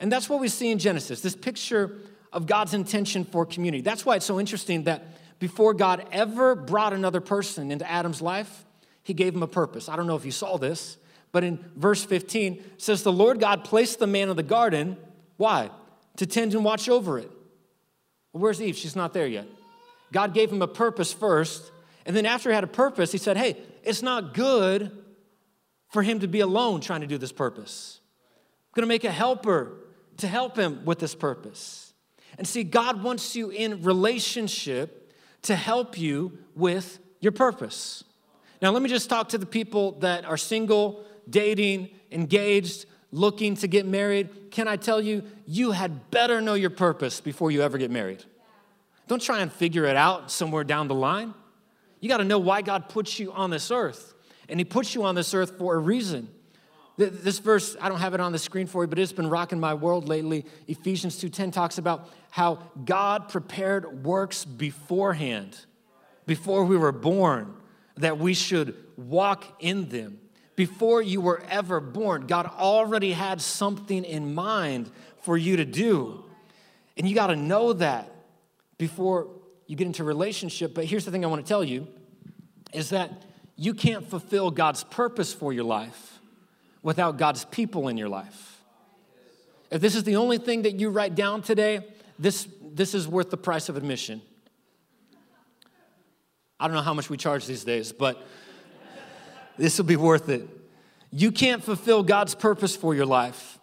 And 0.00 0.10
that's 0.10 0.28
what 0.28 0.40
we 0.40 0.48
see 0.48 0.70
in 0.70 0.78
Genesis 0.78 1.20
this 1.20 1.36
picture 1.36 1.98
of 2.32 2.46
God's 2.46 2.74
intention 2.74 3.24
for 3.24 3.44
community. 3.44 3.82
That's 3.82 4.06
why 4.06 4.16
it's 4.16 4.26
so 4.26 4.40
interesting 4.40 4.84
that 4.84 5.04
before 5.38 5.74
God 5.74 6.06
ever 6.12 6.54
brought 6.54 6.92
another 6.92 7.20
person 7.20 7.70
into 7.70 7.88
Adam's 7.90 8.22
life, 8.22 8.64
he 9.02 9.14
gave 9.14 9.34
him 9.34 9.42
a 9.42 9.48
purpose. 9.48 9.88
I 9.88 9.96
don't 9.96 10.06
know 10.06 10.16
if 10.16 10.24
you 10.24 10.30
saw 10.30 10.56
this, 10.56 10.96
but 11.32 11.44
in 11.44 11.64
verse 11.76 12.04
15 12.04 12.62
says 12.78 13.02
the 13.02 13.12
Lord 13.12 13.40
God 13.40 13.64
placed 13.64 13.98
the 13.98 14.06
man 14.06 14.30
in 14.30 14.36
the 14.36 14.42
garden. 14.42 14.96
Why? 15.36 15.70
To 16.18 16.26
tend 16.26 16.54
and 16.54 16.64
watch 16.64 16.88
over 16.88 17.18
it. 17.18 17.30
Well, 18.32 18.42
where's 18.42 18.62
Eve? 18.62 18.76
She's 18.76 18.96
not 18.96 19.12
there 19.12 19.26
yet. 19.26 19.46
God 20.12 20.34
gave 20.34 20.50
him 20.50 20.62
a 20.62 20.68
purpose 20.68 21.12
first, 21.12 21.72
and 22.06 22.14
then 22.14 22.26
after 22.26 22.50
he 22.50 22.54
had 22.54 22.64
a 22.64 22.68
purpose, 22.68 23.12
he 23.12 23.18
said, 23.18 23.36
Hey, 23.36 23.56
it's 23.82 24.02
not 24.02 24.34
good 24.34 24.92
for 25.88 26.02
him 26.02 26.20
to 26.20 26.28
be 26.28 26.40
alone 26.40 26.80
trying 26.80 27.00
to 27.00 27.06
do 27.06 27.18
this 27.18 27.32
purpose. 27.32 28.00
I'm 28.68 28.80
going 28.80 28.88
to 28.88 28.94
make 28.94 29.04
a 29.04 29.10
helper 29.10 29.72
to 30.18 30.28
help 30.28 30.56
him 30.56 30.84
with 30.84 30.98
this 30.98 31.14
purpose. 31.14 31.91
And 32.42 32.48
see, 32.48 32.64
God 32.64 33.04
wants 33.04 33.36
you 33.36 33.50
in 33.50 33.84
relationship 33.84 35.14
to 35.42 35.54
help 35.54 35.96
you 35.96 36.38
with 36.56 36.98
your 37.20 37.30
purpose. 37.30 38.02
Now, 38.60 38.72
let 38.72 38.82
me 38.82 38.88
just 38.88 39.08
talk 39.08 39.28
to 39.28 39.38
the 39.38 39.46
people 39.46 39.92
that 40.00 40.24
are 40.24 40.36
single, 40.36 41.04
dating, 41.30 41.90
engaged, 42.10 42.86
looking 43.12 43.54
to 43.58 43.68
get 43.68 43.86
married. 43.86 44.50
Can 44.50 44.66
I 44.66 44.74
tell 44.74 45.00
you, 45.00 45.22
you 45.46 45.70
had 45.70 46.10
better 46.10 46.40
know 46.40 46.54
your 46.54 46.70
purpose 46.70 47.20
before 47.20 47.52
you 47.52 47.62
ever 47.62 47.78
get 47.78 47.92
married. 47.92 48.24
Don't 49.06 49.22
try 49.22 49.38
and 49.38 49.52
figure 49.52 49.84
it 49.84 49.94
out 49.94 50.32
somewhere 50.32 50.64
down 50.64 50.88
the 50.88 50.96
line. 50.96 51.34
You 52.00 52.08
got 52.08 52.16
to 52.16 52.24
know 52.24 52.40
why 52.40 52.62
God 52.62 52.88
puts 52.88 53.20
you 53.20 53.30
on 53.30 53.50
this 53.50 53.70
earth 53.70 54.14
and 54.48 54.58
He 54.58 54.64
puts 54.64 54.96
you 54.96 55.04
on 55.04 55.14
this 55.14 55.32
earth 55.32 55.58
for 55.58 55.76
a 55.76 55.78
reason. 55.78 56.28
This 56.98 57.38
verse, 57.38 57.74
I 57.80 57.88
don't 57.88 58.00
have 58.00 58.14
it 58.14 58.20
on 58.20 58.32
the 58.32 58.38
screen 58.38 58.66
for 58.66 58.82
you, 58.82 58.86
but 58.86 58.98
it's 58.98 59.12
been 59.12 59.30
rocking 59.30 59.58
my 59.58 59.74
world 59.74 60.08
lately. 60.08 60.44
Ephesians 60.68 61.18
2:10 61.18 61.50
talks 61.50 61.78
about 61.78 62.08
how 62.32 62.58
God 62.82 63.28
prepared 63.28 64.06
works 64.06 64.46
beforehand, 64.46 65.54
before 66.24 66.64
we 66.64 66.78
were 66.78 66.90
born, 66.90 67.52
that 67.98 68.16
we 68.16 68.32
should 68.32 68.74
walk 68.96 69.44
in 69.60 69.90
them. 69.90 70.18
Before 70.56 71.02
you 71.02 71.20
were 71.20 71.42
ever 71.50 71.78
born, 71.78 72.26
God 72.26 72.46
already 72.46 73.12
had 73.12 73.42
something 73.42 74.02
in 74.02 74.34
mind 74.34 74.90
for 75.20 75.36
you 75.36 75.58
to 75.58 75.66
do. 75.66 76.24
And 76.96 77.06
you 77.06 77.14
got 77.14 77.26
to 77.26 77.36
know 77.36 77.74
that 77.74 78.10
before 78.78 79.28
you 79.66 79.76
get 79.76 79.86
into 79.86 80.02
relationship. 80.02 80.72
But 80.72 80.86
here's 80.86 81.04
the 81.04 81.10
thing 81.10 81.26
I 81.26 81.28
want 81.28 81.44
to 81.44 81.48
tell 81.48 81.62
you 81.62 81.86
is 82.72 82.88
that 82.88 83.10
you 83.56 83.74
can't 83.74 84.08
fulfill 84.08 84.50
God's 84.50 84.84
purpose 84.84 85.34
for 85.34 85.52
your 85.52 85.64
life 85.64 86.18
without 86.82 87.18
God's 87.18 87.44
people 87.44 87.88
in 87.88 87.98
your 87.98 88.08
life. 88.08 88.62
If 89.70 89.82
this 89.82 89.94
is 89.94 90.04
the 90.04 90.16
only 90.16 90.38
thing 90.38 90.62
that 90.62 90.80
you 90.80 90.88
write 90.88 91.14
down 91.14 91.42
today, 91.42 91.80
this, 92.22 92.46
this 92.62 92.94
is 92.94 93.08
worth 93.08 93.30
the 93.30 93.36
price 93.36 93.68
of 93.68 93.76
admission. 93.76 94.22
I 96.60 96.68
don't 96.68 96.76
know 96.76 96.82
how 96.82 96.94
much 96.94 97.10
we 97.10 97.16
charge 97.16 97.46
these 97.46 97.64
days, 97.64 97.92
but 97.92 98.24
this 99.58 99.76
will 99.76 99.84
be 99.84 99.96
worth 99.96 100.28
it. 100.28 100.48
You 101.10 101.32
can't 101.32 101.62
fulfill 101.62 102.04
God's 102.04 102.36
purpose 102.36 102.76
for 102.76 102.94
your 102.94 103.06
life 103.06 103.58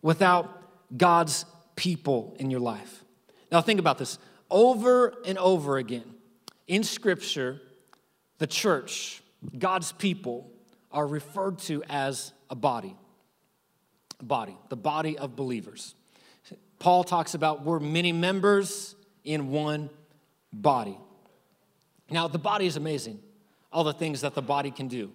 without 0.00 0.62
God's 0.96 1.44
people 1.74 2.36
in 2.38 2.50
your 2.50 2.60
life. 2.60 3.04
Now, 3.50 3.60
think 3.60 3.80
about 3.80 3.98
this. 3.98 4.18
Over 4.48 5.12
and 5.26 5.36
over 5.38 5.76
again 5.78 6.14
in 6.68 6.84
Scripture, 6.84 7.60
the 8.38 8.46
church, 8.46 9.22
God's 9.58 9.90
people, 9.90 10.50
are 10.92 11.06
referred 11.06 11.58
to 11.60 11.82
as 11.88 12.32
a 12.48 12.54
body. 12.54 12.96
Body, 14.22 14.56
the 14.68 14.76
body 14.76 15.18
of 15.18 15.34
believers. 15.34 15.96
Paul 16.84 17.02
talks 17.02 17.32
about 17.32 17.64
we're 17.64 17.80
many 17.80 18.12
members 18.12 18.94
in 19.24 19.50
one 19.50 19.88
body. 20.52 20.98
Now, 22.10 22.28
the 22.28 22.38
body 22.38 22.66
is 22.66 22.76
amazing, 22.76 23.20
all 23.72 23.84
the 23.84 23.94
things 23.94 24.20
that 24.20 24.34
the 24.34 24.42
body 24.42 24.70
can 24.70 24.88
do. 24.88 25.10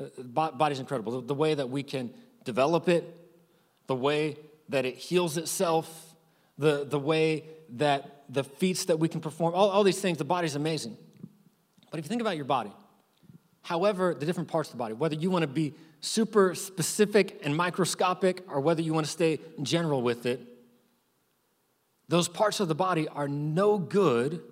Uh, 0.00 0.06
the 0.18 0.24
body 0.24 0.72
is 0.72 0.80
incredible. 0.80 1.22
The 1.22 1.32
way 1.32 1.54
that 1.54 1.70
we 1.70 1.84
can 1.84 2.12
develop 2.44 2.88
it, 2.88 3.04
the 3.86 3.94
way 3.94 4.36
that 4.68 4.84
it 4.84 4.96
heals 4.96 5.36
itself, 5.36 6.16
the, 6.58 6.84
the 6.84 6.98
way 6.98 7.44
that 7.76 8.24
the 8.28 8.42
feats 8.42 8.86
that 8.86 8.98
we 8.98 9.06
can 9.06 9.20
perform, 9.20 9.54
all, 9.54 9.70
all 9.70 9.84
these 9.84 10.00
things, 10.00 10.18
the 10.18 10.24
body's 10.24 10.56
amazing. 10.56 10.96
But 11.92 12.00
if 12.00 12.04
you 12.04 12.08
think 12.08 12.20
about 12.20 12.34
your 12.34 12.46
body, 12.46 12.72
however, 13.62 14.12
the 14.12 14.26
different 14.26 14.48
parts 14.48 14.70
of 14.70 14.72
the 14.72 14.78
body, 14.78 14.94
whether 14.94 15.14
you 15.14 15.30
want 15.30 15.44
to 15.44 15.46
be 15.46 15.72
super 16.00 16.56
specific 16.56 17.42
and 17.44 17.56
microscopic 17.56 18.42
or 18.48 18.58
whether 18.58 18.82
you 18.82 18.92
want 18.92 19.06
to 19.06 19.12
stay 19.12 19.38
general 19.62 20.02
with 20.02 20.26
it, 20.26 20.54
those 22.08 22.28
parts 22.28 22.60
of 22.60 22.68
the 22.68 22.74
body 22.74 23.08
are 23.08 23.28
no 23.28 23.78
good 23.78 24.42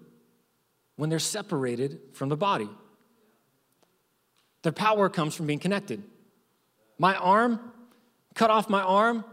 when 0.97 1.11
they're 1.11 1.19
separated 1.19 2.01
from 2.13 2.29
the 2.29 2.37
body. 2.37 2.69
Their 4.63 4.73
power 4.73 5.09
comes 5.09 5.35
from 5.35 5.47
being 5.47 5.59
connected. 5.59 6.03
My 6.99 7.15
arm, 7.17 7.61
cut 8.35 8.51
off 8.51 8.69
my 8.69 8.83
arm, 8.83 9.25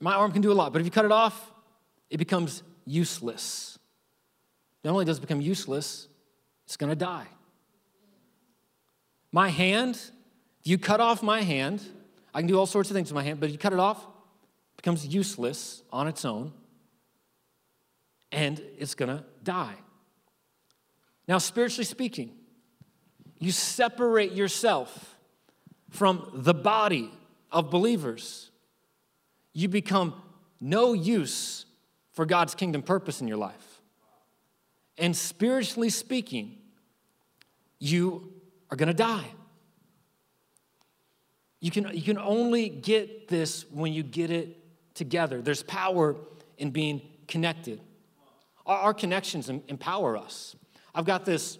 my 0.00 0.14
arm 0.14 0.32
can 0.32 0.42
do 0.42 0.52
a 0.52 0.54
lot, 0.54 0.72
but 0.72 0.80
if 0.80 0.84
you 0.84 0.90
cut 0.90 1.04
it 1.04 1.12
off, 1.12 1.52
it 2.10 2.18
becomes 2.18 2.62
useless. 2.84 3.78
Not 4.84 4.92
only 4.92 5.04
does 5.04 5.18
it 5.18 5.22
become 5.22 5.40
useless, 5.40 6.08
it's 6.64 6.76
gonna 6.76 6.94
die. 6.94 7.26
My 9.32 9.48
hand, 9.48 9.94
if 10.60 10.66
you 10.66 10.78
cut 10.78 11.00
off 11.00 11.22
my 11.22 11.42
hand, 11.42 11.82
I 12.34 12.40
can 12.40 12.48
do 12.48 12.58
all 12.58 12.66
sorts 12.66 12.90
of 12.90 12.94
things 12.94 13.08
with 13.08 13.14
my 13.14 13.22
hand, 13.22 13.40
but 13.40 13.46
if 13.46 13.52
you 13.52 13.58
cut 13.58 13.72
it 13.72 13.78
off, 13.78 13.98
it 14.02 14.76
becomes 14.76 15.06
useless 15.06 15.82
on 15.90 16.06
its 16.06 16.24
own, 16.24 16.52
and 18.36 18.60
it's 18.78 18.94
gonna 18.94 19.24
die. 19.42 19.74
Now, 21.26 21.38
spiritually 21.38 21.86
speaking, 21.86 22.32
you 23.38 23.50
separate 23.50 24.32
yourself 24.32 25.16
from 25.88 26.30
the 26.34 26.52
body 26.52 27.10
of 27.50 27.70
believers. 27.70 28.50
You 29.54 29.68
become 29.68 30.14
no 30.60 30.92
use 30.92 31.64
for 32.12 32.26
God's 32.26 32.54
kingdom 32.54 32.82
purpose 32.82 33.22
in 33.22 33.26
your 33.26 33.38
life. 33.38 33.80
And 34.98 35.16
spiritually 35.16 35.90
speaking, 35.90 36.58
you 37.78 38.32
are 38.70 38.76
to 38.88 38.94
die. 38.94 39.30
You 41.60 41.70
can, 41.70 41.90
you 41.94 42.02
can 42.02 42.18
only 42.18 42.68
get 42.68 43.28
this 43.28 43.64
when 43.70 43.94
you 43.94 44.02
get 44.02 44.30
it 44.30 44.58
together. 44.94 45.40
There's 45.40 45.62
power 45.62 46.16
in 46.58 46.70
being 46.70 47.00
connected. 47.26 47.80
Our, 48.66 48.78
our 48.78 48.94
connections 48.94 49.48
empower 49.48 50.16
us. 50.16 50.56
I've 50.94 51.04
got 51.04 51.24
this, 51.24 51.58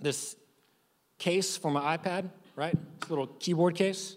this 0.00 0.36
case 1.18 1.56
for 1.56 1.70
my 1.70 1.96
iPad, 1.96 2.30
right? 2.56 2.76
This 3.00 3.10
little 3.10 3.26
keyboard 3.26 3.74
case. 3.74 4.16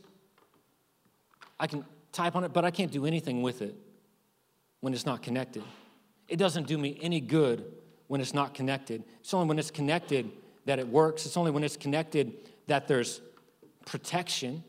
I 1.60 1.68
can 1.68 1.86
type 2.12 2.36
on 2.36 2.44
it, 2.44 2.54
but 2.54 2.66
I 2.66 2.72
can't 2.72 2.92
do 2.92 3.06
anything 3.06 3.42
with 3.42 3.62
it 3.62 3.76
when 4.82 4.94
it's 4.94 5.06
not 5.06 5.22
connected. 5.22 5.64
It 6.28 6.38
doesn't 6.38 6.68
do 6.68 6.78
me 6.78 6.98
any 7.02 7.20
good 7.20 7.66
when 8.08 8.22
it's 8.22 8.34
not 8.34 8.54
connected. 8.54 9.04
It's 9.20 9.34
only 9.34 9.48
when 9.48 9.60
it's 9.60 9.72
connected 9.72 10.32
that 10.66 10.80
it 10.80 10.88
works. 10.88 11.26
It's 11.26 11.38
only 11.38 11.52
when 11.52 11.64
it's 11.64 11.78
connected 11.78 12.34
that 12.68 12.88
there's 12.88 13.22
protection. 13.86 14.64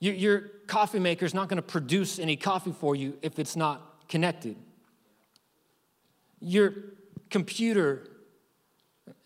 Your, 0.00 0.14
your 0.14 0.40
coffee 0.66 0.98
maker 0.98 1.24
is 1.24 1.34
not 1.34 1.48
going 1.48 1.56
to 1.56 1.62
produce 1.62 2.18
any 2.18 2.36
coffee 2.36 2.72
for 2.72 2.96
you 2.96 3.16
if 3.22 3.38
it's 3.38 3.56
not 3.56 4.08
connected. 4.08 4.56
Your 6.40 6.74
computer, 7.30 8.08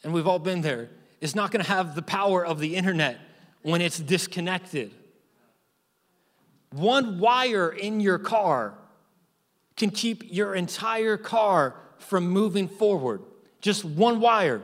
and 0.02 0.12
we've 0.12 0.26
all 0.26 0.38
been 0.38 0.60
there, 0.60 0.90
is 1.20 1.34
not 1.34 1.50
going 1.50 1.64
to 1.64 1.70
have 1.70 1.94
the 1.94 2.02
power 2.02 2.44
of 2.44 2.58
the 2.58 2.76
internet 2.76 3.18
when 3.62 3.80
it's 3.80 3.98
disconnected. 3.98 4.92
One 6.72 7.18
wire 7.18 7.70
in 7.70 8.00
your 8.00 8.18
car 8.18 8.74
can 9.76 9.90
keep 9.90 10.32
your 10.32 10.54
entire 10.54 11.16
car 11.16 11.76
from 11.98 12.28
moving 12.28 12.68
forward. 12.68 13.22
Just 13.60 13.84
one 13.84 14.20
wire 14.20 14.62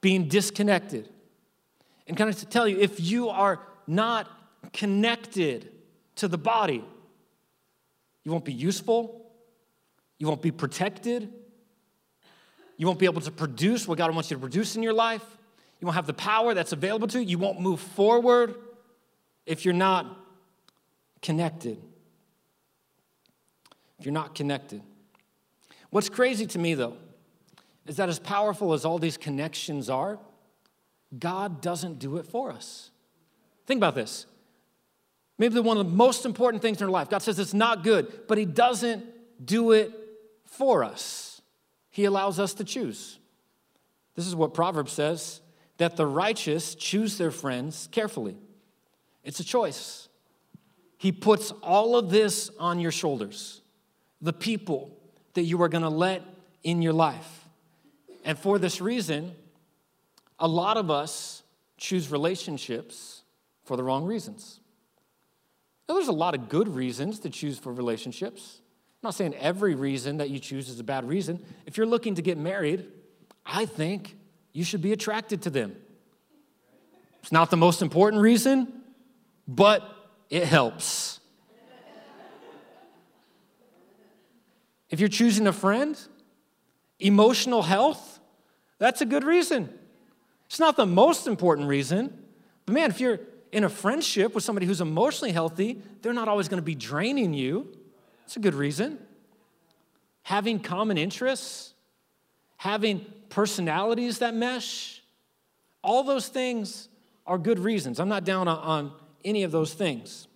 being 0.00 0.28
disconnected. 0.28 1.08
And 2.06 2.16
kind 2.16 2.28
of 2.28 2.38
to 2.38 2.46
tell 2.46 2.66
you, 2.66 2.78
if 2.78 3.00
you 3.00 3.28
are 3.28 3.60
not 3.86 4.28
connected 4.72 5.70
to 6.16 6.28
the 6.28 6.38
body, 6.38 6.84
you 8.22 8.32
won't 8.32 8.44
be 8.44 8.52
useful, 8.52 9.30
you 10.18 10.26
won't 10.26 10.42
be 10.42 10.50
protected, 10.50 11.32
you 12.76 12.86
won't 12.86 12.98
be 12.98 13.06
able 13.06 13.20
to 13.20 13.30
produce 13.30 13.86
what 13.86 13.98
God 13.98 14.12
wants 14.14 14.30
you 14.30 14.36
to 14.36 14.40
produce 14.40 14.76
in 14.76 14.82
your 14.82 14.92
life. 14.92 15.24
You 15.80 15.86
won't 15.86 15.96
have 15.96 16.06
the 16.06 16.14
power 16.14 16.54
that's 16.54 16.72
available 16.72 17.06
to 17.08 17.20
you. 17.20 17.30
You 17.30 17.38
won't 17.38 17.60
move 17.60 17.80
forward 17.80 18.54
if 19.46 19.64
you're 19.64 19.74
not 19.74 20.06
connected. 21.22 21.78
If 23.98 24.06
you're 24.06 24.14
not 24.14 24.34
connected. 24.34 24.82
What's 25.90 26.08
crazy 26.08 26.46
to 26.46 26.58
me, 26.58 26.74
though, 26.74 26.96
is 27.86 27.96
that 27.96 28.08
as 28.08 28.18
powerful 28.18 28.72
as 28.72 28.84
all 28.84 28.98
these 28.98 29.16
connections 29.16 29.88
are, 29.88 30.18
God 31.16 31.60
doesn't 31.60 31.98
do 31.98 32.16
it 32.16 32.26
for 32.26 32.50
us. 32.50 32.90
Think 33.66 33.78
about 33.78 33.94
this. 33.94 34.26
Maybe 35.38 35.58
one 35.60 35.76
of 35.76 35.86
the 35.86 35.92
most 35.92 36.24
important 36.24 36.62
things 36.62 36.80
in 36.80 36.84
our 36.86 36.90
life. 36.90 37.08
God 37.08 37.22
says 37.22 37.38
it's 37.38 37.54
not 37.54 37.84
good, 37.84 38.26
but 38.28 38.38
He 38.38 38.44
doesn't 38.44 39.04
do 39.44 39.72
it 39.72 39.92
for 40.46 40.84
us. 40.84 41.33
He 41.94 42.06
allows 42.06 42.40
us 42.40 42.54
to 42.54 42.64
choose. 42.64 43.20
This 44.16 44.26
is 44.26 44.34
what 44.34 44.52
Proverbs 44.52 44.90
says 44.90 45.40
that 45.76 45.96
the 45.96 46.04
righteous 46.04 46.74
choose 46.74 47.18
their 47.18 47.30
friends 47.30 47.88
carefully. 47.92 48.36
It's 49.22 49.38
a 49.38 49.44
choice. 49.44 50.08
He 50.98 51.12
puts 51.12 51.52
all 51.62 51.94
of 51.94 52.10
this 52.10 52.50
on 52.58 52.80
your 52.80 52.90
shoulders, 52.90 53.62
the 54.20 54.32
people 54.32 54.98
that 55.34 55.42
you 55.42 55.62
are 55.62 55.68
going 55.68 55.84
to 55.84 55.88
let 55.88 56.22
in 56.64 56.82
your 56.82 56.92
life. 56.92 57.44
And 58.24 58.36
for 58.36 58.58
this 58.58 58.80
reason, 58.80 59.30
a 60.40 60.48
lot 60.48 60.76
of 60.76 60.90
us 60.90 61.44
choose 61.76 62.10
relationships 62.10 63.22
for 63.62 63.76
the 63.76 63.84
wrong 63.84 64.04
reasons. 64.04 64.58
Now, 65.88 65.94
there's 65.94 66.08
a 66.08 66.12
lot 66.12 66.34
of 66.34 66.48
good 66.48 66.66
reasons 66.66 67.20
to 67.20 67.30
choose 67.30 67.56
for 67.56 67.72
relationships. 67.72 68.62
I'm 69.04 69.08
not 69.08 69.16
saying 69.16 69.34
every 69.34 69.74
reason 69.74 70.16
that 70.16 70.30
you 70.30 70.38
choose 70.38 70.70
is 70.70 70.80
a 70.80 70.82
bad 70.82 71.06
reason. 71.06 71.44
If 71.66 71.76
you're 71.76 71.84
looking 71.84 72.14
to 72.14 72.22
get 72.22 72.38
married, 72.38 72.86
I 73.44 73.66
think 73.66 74.16
you 74.54 74.64
should 74.64 74.80
be 74.80 74.94
attracted 74.94 75.42
to 75.42 75.50
them. 75.50 75.76
It's 77.20 77.30
not 77.30 77.50
the 77.50 77.58
most 77.58 77.82
important 77.82 78.22
reason, 78.22 78.80
but 79.46 79.82
it 80.30 80.44
helps. 80.44 81.20
if 84.88 85.00
you're 85.00 85.10
choosing 85.10 85.46
a 85.48 85.52
friend, 85.52 86.00
emotional 86.98 87.60
health, 87.60 88.20
that's 88.78 89.02
a 89.02 89.04
good 89.04 89.22
reason. 89.22 89.68
It's 90.46 90.58
not 90.58 90.78
the 90.78 90.86
most 90.86 91.26
important 91.26 91.68
reason, 91.68 92.24
but 92.64 92.72
man, 92.72 92.88
if 92.88 93.00
you're 93.00 93.20
in 93.52 93.64
a 93.64 93.68
friendship 93.68 94.34
with 94.34 94.44
somebody 94.44 94.64
who's 94.64 94.80
emotionally 94.80 95.32
healthy, 95.32 95.82
they're 96.00 96.14
not 96.14 96.26
always 96.26 96.48
going 96.48 96.56
to 96.56 96.64
be 96.64 96.74
draining 96.74 97.34
you. 97.34 97.70
That's 98.24 98.36
a 98.36 98.40
good 98.40 98.54
reason. 98.54 98.98
Having 100.22 100.60
common 100.60 100.96
interests, 100.96 101.74
having 102.56 103.04
personalities 103.28 104.20
that 104.20 104.34
mesh, 104.34 105.02
all 105.82 106.02
those 106.02 106.28
things 106.28 106.88
are 107.26 107.36
good 107.36 107.58
reasons. 107.58 108.00
I'm 108.00 108.08
not 108.08 108.24
down 108.24 108.48
on 108.48 108.92
any 109.24 109.42
of 109.42 109.52
those 109.52 109.74
things. 109.74 110.26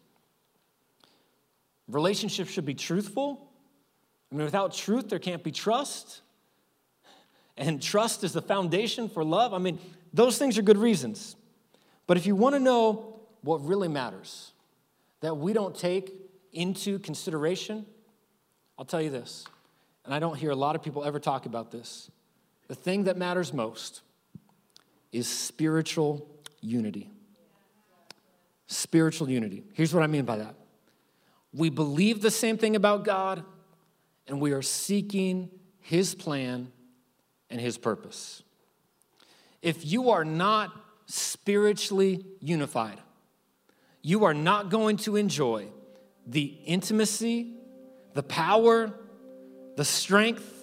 Relationships 1.89 2.51
should 2.51 2.67
be 2.67 2.75
truthful. 2.75 3.49
I 4.31 4.35
mean, 4.35 4.45
without 4.45 4.75
truth, 4.75 5.09
there 5.09 5.19
can't 5.19 5.43
be 5.43 5.51
trust. 5.51 6.21
And 7.57 7.81
trust 7.81 8.23
is 8.23 8.35
the 8.35 8.43
foundation 8.43 9.09
for 9.09 9.25
love. 9.25 9.55
I 9.55 9.59
mean, 9.59 9.79
those 10.13 10.37
things 10.37 10.59
are 10.59 10.63
good 10.63 10.77
reasons. 10.77 11.37
But 12.07 12.19
if 12.19 12.27
you 12.27 12.37
want 12.37 12.55
to 12.55 12.61
know 12.61 13.21
what 13.41 13.65
really 13.65 13.89
matters, 13.89 14.53
that 15.21 15.39
we 15.39 15.55
don't 15.55 15.75
take 15.75 16.28
into 16.53 16.99
consideration, 16.99 17.87
I'll 18.79 18.85
tell 18.85 19.03
you 19.03 19.11
this, 19.11 19.45
and 20.05 20.15
I 20.15 20.19
don't 20.19 20.37
hear 20.37 20.51
a 20.51 20.57
lot 20.57 20.77
of 20.77 20.83
people 20.83 21.05
ever 21.05 21.19
talk 21.19 21.47
about 21.47 21.71
this. 21.71 22.11
The 22.69 22.75
thing 22.75 23.05
that 23.05 23.17
matters 23.17 23.53
most 23.53 24.03
is 25.13 25.27
spiritual 25.27 26.29
unity. 26.61 27.11
Spiritual 28.67 29.31
unity. 29.31 29.65
Here's 29.73 29.95
what 29.95 30.03
I 30.03 30.07
mean 30.07 30.25
by 30.25 30.39
that 30.39 30.55
we 31.53 31.71
believe 31.71 32.21
the 32.21 32.31
same 32.31 32.59
thing 32.59 32.77
about 32.77 33.05
God, 33.05 33.43
and 34.27 34.41
we 34.41 34.53
are 34.53 34.63
seeking 34.63 35.51
His 35.81 36.15
plan 36.15 36.71
and 37.51 37.61
His 37.61 37.79
purpose. 37.79 38.43
If 39.63 39.85
you 39.85 40.11
are 40.11 40.25
not 40.25 40.73
spiritually 41.07 42.25
unified, 42.41 42.99
you 44.03 44.25
are 44.25 44.35
not 44.35 44.69
going 44.71 44.99
to 44.99 45.17
enjoy 45.17 45.69
the 46.29 46.55
intimacy, 46.67 47.55
the 48.15 48.23
power, 48.23 48.93
the 49.77 49.85
strength, 49.85 50.55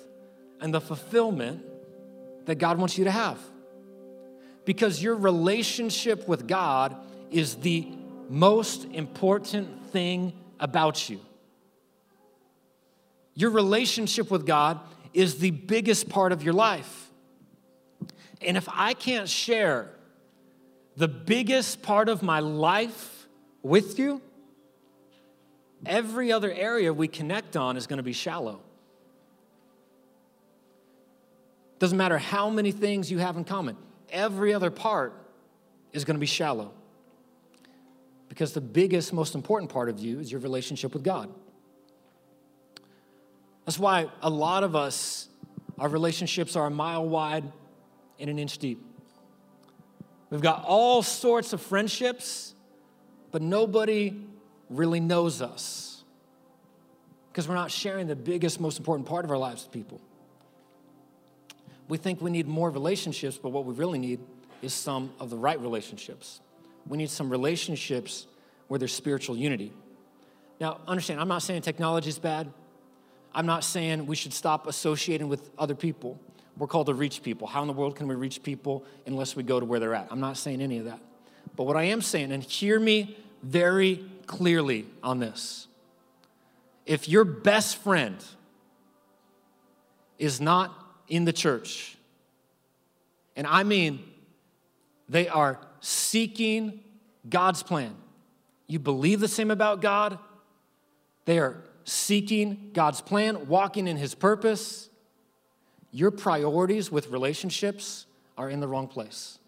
and 0.61 0.73
the 0.73 0.79
fulfillment 0.79 1.63
that 2.45 2.55
God 2.55 2.77
wants 2.77 2.97
you 2.97 3.05
to 3.05 3.11
have. 3.11 3.39
Because 4.63 5.01
your 5.01 5.15
relationship 5.15 6.27
with 6.27 6.47
God 6.47 6.95
is 7.31 7.55
the 7.55 7.87
most 8.29 8.85
important 8.85 9.85
thing 9.87 10.33
about 10.59 11.09
you. 11.09 11.19
Your 13.33 13.49
relationship 13.49 14.31
with 14.31 14.45
God 14.45 14.79
is 15.13 15.39
the 15.39 15.51
biggest 15.51 16.09
part 16.09 16.31
of 16.31 16.43
your 16.43 16.53
life. 16.53 17.09
And 18.41 18.57
if 18.57 18.67
I 18.71 18.93
can't 18.93 19.27
share 19.27 19.89
the 20.95 21.07
biggest 21.07 21.81
part 21.81 22.09
of 22.09 22.23
my 22.23 22.39
life 22.39 23.27
with 23.61 23.99
you, 23.99 24.21
every 25.85 26.31
other 26.31 26.51
area 26.51 26.93
we 26.93 27.07
connect 27.07 27.55
on 27.55 27.77
is 27.77 27.87
going 27.87 27.97
to 27.97 28.03
be 28.03 28.13
shallow. 28.13 28.61
Doesn't 31.79 31.97
matter 31.97 32.17
how 32.17 32.49
many 32.49 32.71
things 32.71 33.11
you 33.11 33.19
have 33.19 33.37
in 33.37 33.43
common, 33.43 33.77
every 34.09 34.53
other 34.53 34.71
part 34.71 35.13
is 35.91 36.05
going 36.05 36.15
to 36.15 36.19
be 36.19 36.25
shallow. 36.25 36.71
Because 38.29 38.53
the 38.53 38.61
biggest, 38.61 39.13
most 39.13 39.35
important 39.35 39.71
part 39.71 39.89
of 39.89 39.99
you 39.99 40.19
is 40.19 40.31
your 40.31 40.41
relationship 40.41 40.93
with 40.93 41.03
God. 41.03 41.29
That's 43.65 43.79
why 43.79 44.07
a 44.21 44.29
lot 44.29 44.63
of 44.63 44.75
us, 44.75 45.27
our 45.79 45.89
relationships 45.89 46.55
are 46.55 46.67
a 46.67 46.71
mile 46.71 47.07
wide 47.07 47.43
and 48.19 48.29
an 48.29 48.39
inch 48.39 48.57
deep. 48.57 48.81
We've 50.29 50.41
got 50.41 50.63
all 50.65 51.01
sorts 51.01 51.53
of 51.53 51.61
friendships, 51.61 52.55
but 53.31 53.41
nobody 53.41 54.13
really 54.69 54.99
knows 54.99 55.41
us 55.41 56.03
because 57.31 57.47
we're 57.47 57.55
not 57.55 57.71
sharing 57.71 58.07
the 58.07 58.15
biggest, 58.15 58.59
most 58.59 58.77
important 58.79 59.07
part 59.07 59.25
of 59.25 59.31
our 59.31 59.37
lives 59.37 59.63
with 59.63 59.71
people. 59.71 59.99
We 61.87 61.97
think 61.97 62.21
we 62.21 62.31
need 62.31 62.47
more 62.47 62.69
relationships, 62.69 63.37
but 63.37 63.49
what 63.49 63.65
we 63.65 63.73
really 63.73 63.99
need 63.99 64.19
is 64.61 64.73
some 64.73 65.11
of 65.19 65.29
the 65.29 65.37
right 65.37 65.59
relationships. 65.59 66.39
We 66.87 66.97
need 66.97 67.09
some 67.09 67.29
relationships 67.29 68.27
where 68.67 68.79
there's 68.79 68.93
spiritual 68.93 69.37
unity. 69.37 69.73
Now, 70.59 70.79
understand, 70.87 71.19
I'm 71.19 71.27
not 71.27 71.43
saying 71.43 71.61
technology 71.61 72.09
is 72.09 72.17
bad. 72.17 72.51
I'm 73.33 73.45
not 73.45 73.63
saying 73.63 74.05
we 74.05 74.15
should 74.15 74.33
stop 74.33 74.65
associating 74.65 75.27
with 75.27 75.49
other 75.57 75.75
people. 75.75 76.19
We're 76.57 76.67
called 76.67 76.87
to 76.87 76.93
reach 76.93 77.21
people. 77.21 77.47
How 77.47 77.61
in 77.61 77.67
the 77.67 77.73
world 77.73 77.97
can 77.97 78.07
we 78.07 78.15
reach 78.15 78.41
people 78.41 78.85
unless 79.05 79.35
we 79.35 79.43
go 79.43 79.59
to 79.59 79.65
where 79.65 79.79
they're 79.79 79.93
at? 79.93 80.07
I'm 80.09 80.21
not 80.21 80.37
saying 80.37 80.61
any 80.61 80.77
of 80.77 80.85
that. 80.85 80.99
But 81.55 81.65
what 81.65 81.75
I 81.75 81.83
am 81.83 82.01
saying, 82.01 82.31
and 82.31 82.41
hear 82.41 82.79
me 82.79 83.17
very 83.43 84.05
clearly 84.27 84.85
on 85.03 85.19
this 85.19 85.67
if 86.85 87.09
your 87.09 87.25
best 87.25 87.77
friend 87.77 88.23
is 90.19 90.39
not 90.39 90.71
in 91.07 91.25
the 91.25 91.33
church, 91.33 91.97
and 93.35 93.47
I 93.47 93.63
mean 93.63 93.99
they 95.09 95.27
are 95.27 95.59
seeking 95.79 96.83
God's 97.27 97.63
plan, 97.63 97.95
you 98.67 98.79
believe 98.79 99.19
the 99.19 99.27
same 99.27 99.51
about 99.51 99.81
God, 99.81 100.19
they 101.25 101.39
are 101.39 101.57
seeking 101.83 102.71
God's 102.73 103.01
plan, 103.01 103.47
walking 103.47 103.87
in 103.87 103.97
His 103.97 104.15
purpose, 104.15 104.89
your 105.91 106.11
priorities 106.11 106.91
with 106.91 107.09
relationships 107.09 108.05
are 108.37 108.49
in 108.49 108.59
the 108.59 108.67
wrong 108.67 108.87
place. 108.87 109.39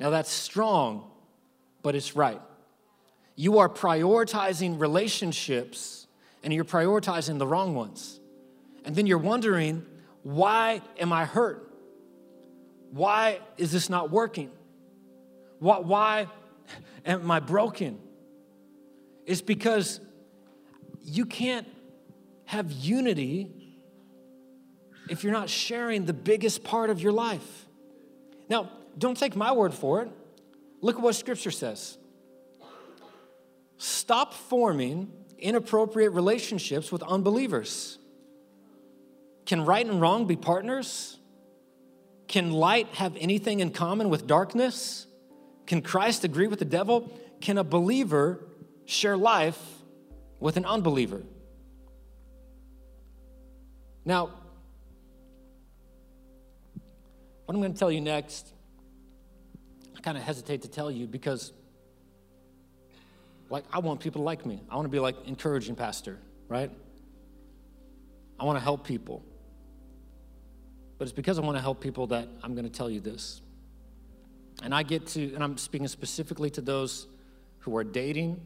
Now, 0.00 0.10
that's 0.10 0.30
strong, 0.30 1.08
but 1.82 1.94
it's 1.94 2.16
right. 2.16 2.40
You 3.36 3.58
are 3.58 3.68
prioritizing 3.68 4.78
relationships 4.78 6.06
and 6.42 6.52
you're 6.52 6.64
prioritizing 6.64 7.38
the 7.38 7.46
wrong 7.46 7.74
ones. 7.74 8.20
And 8.84 8.94
then 8.94 9.06
you're 9.06 9.18
wondering, 9.18 9.84
why 10.22 10.82
am 10.98 11.12
I 11.12 11.24
hurt? 11.24 11.72
Why 12.90 13.40
is 13.56 13.72
this 13.72 13.90
not 13.90 14.10
working? 14.10 14.50
Why, 15.58 15.78
why 15.78 16.26
am 17.04 17.30
I 17.30 17.40
broken? 17.40 17.98
It's 19.26 19.40
because 19.40 20.00
you 21.02 21.26
can't 21.26 21.66
have 22.44 22.70
unity 22.70 23.50
if 25.08 25.24
you're 25.24 25.32
not 25.32 25.50
sharing 25.50 26.04
the 26.04 26.12
biggest 26.12 26.62
part 26.62 26.90
of 26.90 27.00
your 27.00 27.12
life. 27.12 27.66
Now, 28.48 28.70
don't 28.96 29.16
take 29.16 29.34
my 29.34 29.52
word 29.52 29.74
for 29.74 30.02
it. 30.02 30.10
Look 30.80 30.96
at 30.96 31.02
what 31.02 31.14
Scripture 31.14 31.50
says. 31.50 31.98
Stop 33.84 34.32
forming 34.32 35.12
inappropriate 35.38 36.12
relationships 36.12 36.90
with 36.90 37.02
unbelievers. 37.02 37.98
Can 39.44 39.66
right 39.66 39.84
and 39.84 40.00
wrong 40.00 40.26
be 40.26 40.36
partners? 40.36 41.18
Can 42.26 42.50
light 42.50 42.86
have 42.94 43.14
anything 43.20 43.60
in 43.60 43.72
common 43.72 44.08
with 44.08 44.26
darkness? 44.26 45.06
Can 45.66 45.82
Christ 45.82 46.24
agree 46.24 46.46
with 46.46 46.60
the 46.60 46.64
devil? 46.64 47.12
Can 47.42 47.58
a 47.58 47.64
believer 47.64 48.46
share 48.86 49.18
life 49.18 49.60
with 50.40 50.56
an 50.56 50.64
unbeliever? 50.64 51.22
Now, 54.06 54.30
what 57.44 57.54
I'm 57.54 57.60
going 57.60 57.74
to 57.74 57.78
tell 57.78 57.92
you 57.92 58.00
next, 58.00 58.50
I 59.94 60.00
kind 60.00 60.16
of 60.16 60.24
hesitate 60.24 60.62
to 60.62 60.68
tell 60.68 60.90
you 60.90 61.06
because, 61.06 61.52
like, 63.54 63.64
I 63.72 63.78
want 63.78 64.00
people 64.00 64.20
to 64.20 64.24
like 64.24 64.44
me. 64.44 64.60
I 64.68 64.74
want 64.74 64.86
to 64.86 64.90
be 64.90 64.98
like 64.98 65.14
encouraging 65.26 65.76
pastor, 65.76 66.18
right? 66.48 66.72
I 68.38 68.44
want 68.44 68.58
to 68.58 68.62
help 68.64 68.84
people. 68.84 69.24
But 70.98 71.04
it's 71.04 71.12
because 71.12 71.38
I 71.38 71.42
want 71.42 71.56
to 71.56 71.62
help 71.62 71.80
people 71.80 72.08
that 72.08 72.26
I'm 72.42 72.54
going 72.54 72.64
to 72.64 72.70
tell 72.78 72.90
you 72.90 72.98
this. 72.98 73.40
And 74.64 74.74
I 74.74 74.82
get 74.82 75.06
to, 75.08 75.32
and 75.34 75.44
I'm 75.44 75.56
speaking 75.56 75.86
specifically 75.86 76.50
to 76.50 76.60
those 76.60 77.06
who 77.60 77.76
are 77.76 77.84
dating, 77.84 78.44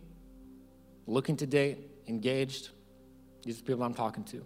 looking 1.07 1.39
to 1.39 1.47
date, 1.47 1.79
engaged. 2.07 2.69
These 3.45 3.57
are 3.57 3.59
the 3.61 3.65
people 3.65 3.85
I'm 3.85 3.95
talking 3.95 4.25
to. 4.25 4.45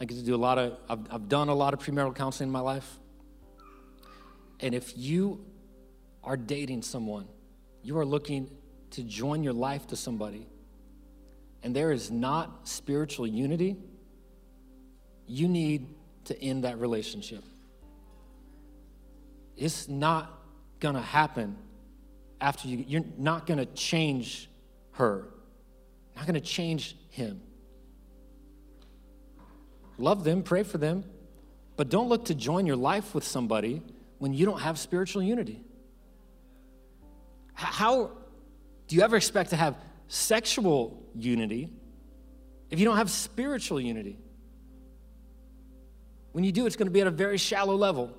I 0.00 0.04
get 0.04 0.18
to 0.18 0.24
do 0.24 0.36
a 0.36 0.36
lot 0.36 0.58
of, 0.58 0.78
I've, 0.88 1.00
I've 1.10 1.28
done 1.28 1.48
a 1.48 1.54
lot 1.54 1.74
of 1.74 1.80
premarital 1.80 2.14
counseling 2.14 2.48
in 2.48 2.52
my 2.52 2.60
life. 2.60 2.88
And 4.60 4.72
if 4.72 4.96
you 4.96 5.44
are 6.22 6.36
dating 6.36 6.82
someone, 6.82 7.26
you 7.86 7.96
are 7.98 8.04
looking 8.04 8.50
to 8.90 9.02
join 9.04 9.44
your 9.44 9.52
life 9.52 9.86
to 9.86 9.94
somebody, 9.94 10.48
and 11.62 11.74
there 11.74 11.92
is 11.92 12.10
not 12.10 12.66
spiritual 12.66 13.28
unity, 13.28 13.76
you 15.28 15.46
need 15.46 15.86
to 16.24 16.42
end 16.42 16.64
that 16.64 16.80
relationship. 16.80 17.44
It's 19.56 19.86
not 19.86 20.36
gonna 20.80 21.00
happen 21.00 21.56
after 22.40 22.66
you, 22.66 22.84
you're 22.88 23.04
not 23.16 23.46
gonna 23.46 23.66
change 23.66 24.50
her, 24.92 25.28
not 26.16 26.26
gonna 26.26 26.40
change 26.40 26.96
him. 27.10 27.40
Love 29.96 30.24
them, 30.24 30.42
pray 30.42 30.64
for 30.64 30.78
them, 30.78 31.04
but 31.76 31.88
don't 31.88 32.08
look 32.08 32.24
to 32.24 32.34
join 32.34 32.66
your 32.66 32.74
life 32.74 33.14
with 33.14 33.22
somebody 33.22 33.80
when 34.18 34.34
you 34.34 34.44
don't 34.44 34.60
have 34.60 34.76
spiritual 34.76 35.22
unity. 35.22 35.62
How 37.56 38.10
do 38.86 38.96
you 38.96 39.02
ever 39.02 39.16
expect 39.16 39.50
to 39.50 39.56
have 39.56 39.76
sexual 40.08 41.02
unity 41.14 41.70
if 42.70 42.78
you 42.78 42.84
don't 42.84 42.98
have 42.98 43.10
spiritual 43.10 43.80
unity? 43.80 44.18
When 46.32 46.44
you 46.44 46.52
do, 46.52 46.66
it's 46.66 46.76
going 46.76 46.86
to 46.86 46.92
be 46.92 47.00
at 47.00 47.06
a 47.06 47.10
very 47.10 47.38
shallow 47.38 47.74
level. 47.74 48.14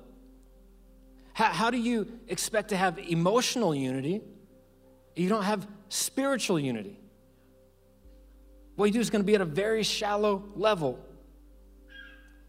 How, 1.34 1.52
how 1.52 1.70
do 1.70 1.78
you 1.78 2.18
expect 2.26 2.70
to 2.70 2.76
have 2.76 2.98
emotional 2.98 3.72
unity 3.72 4.22
if 5.14 5.22
you 5.22 5.28
don't 5.28 5.44
have 5.44 5.68
spiritual 5.88 6.58
unity? 6.58 6.98
What 8.74 8.86
you 8.86 8.92
do 8.92 9.00
is 9.00 9.08
going 9.08 9.22
to 9.22 9.26
be 9.26 9.36
at 9.36 9.40
a 9.40 9.44
very 9.44 9.84
shallow 9.84 10.42
level. 10.56 10.98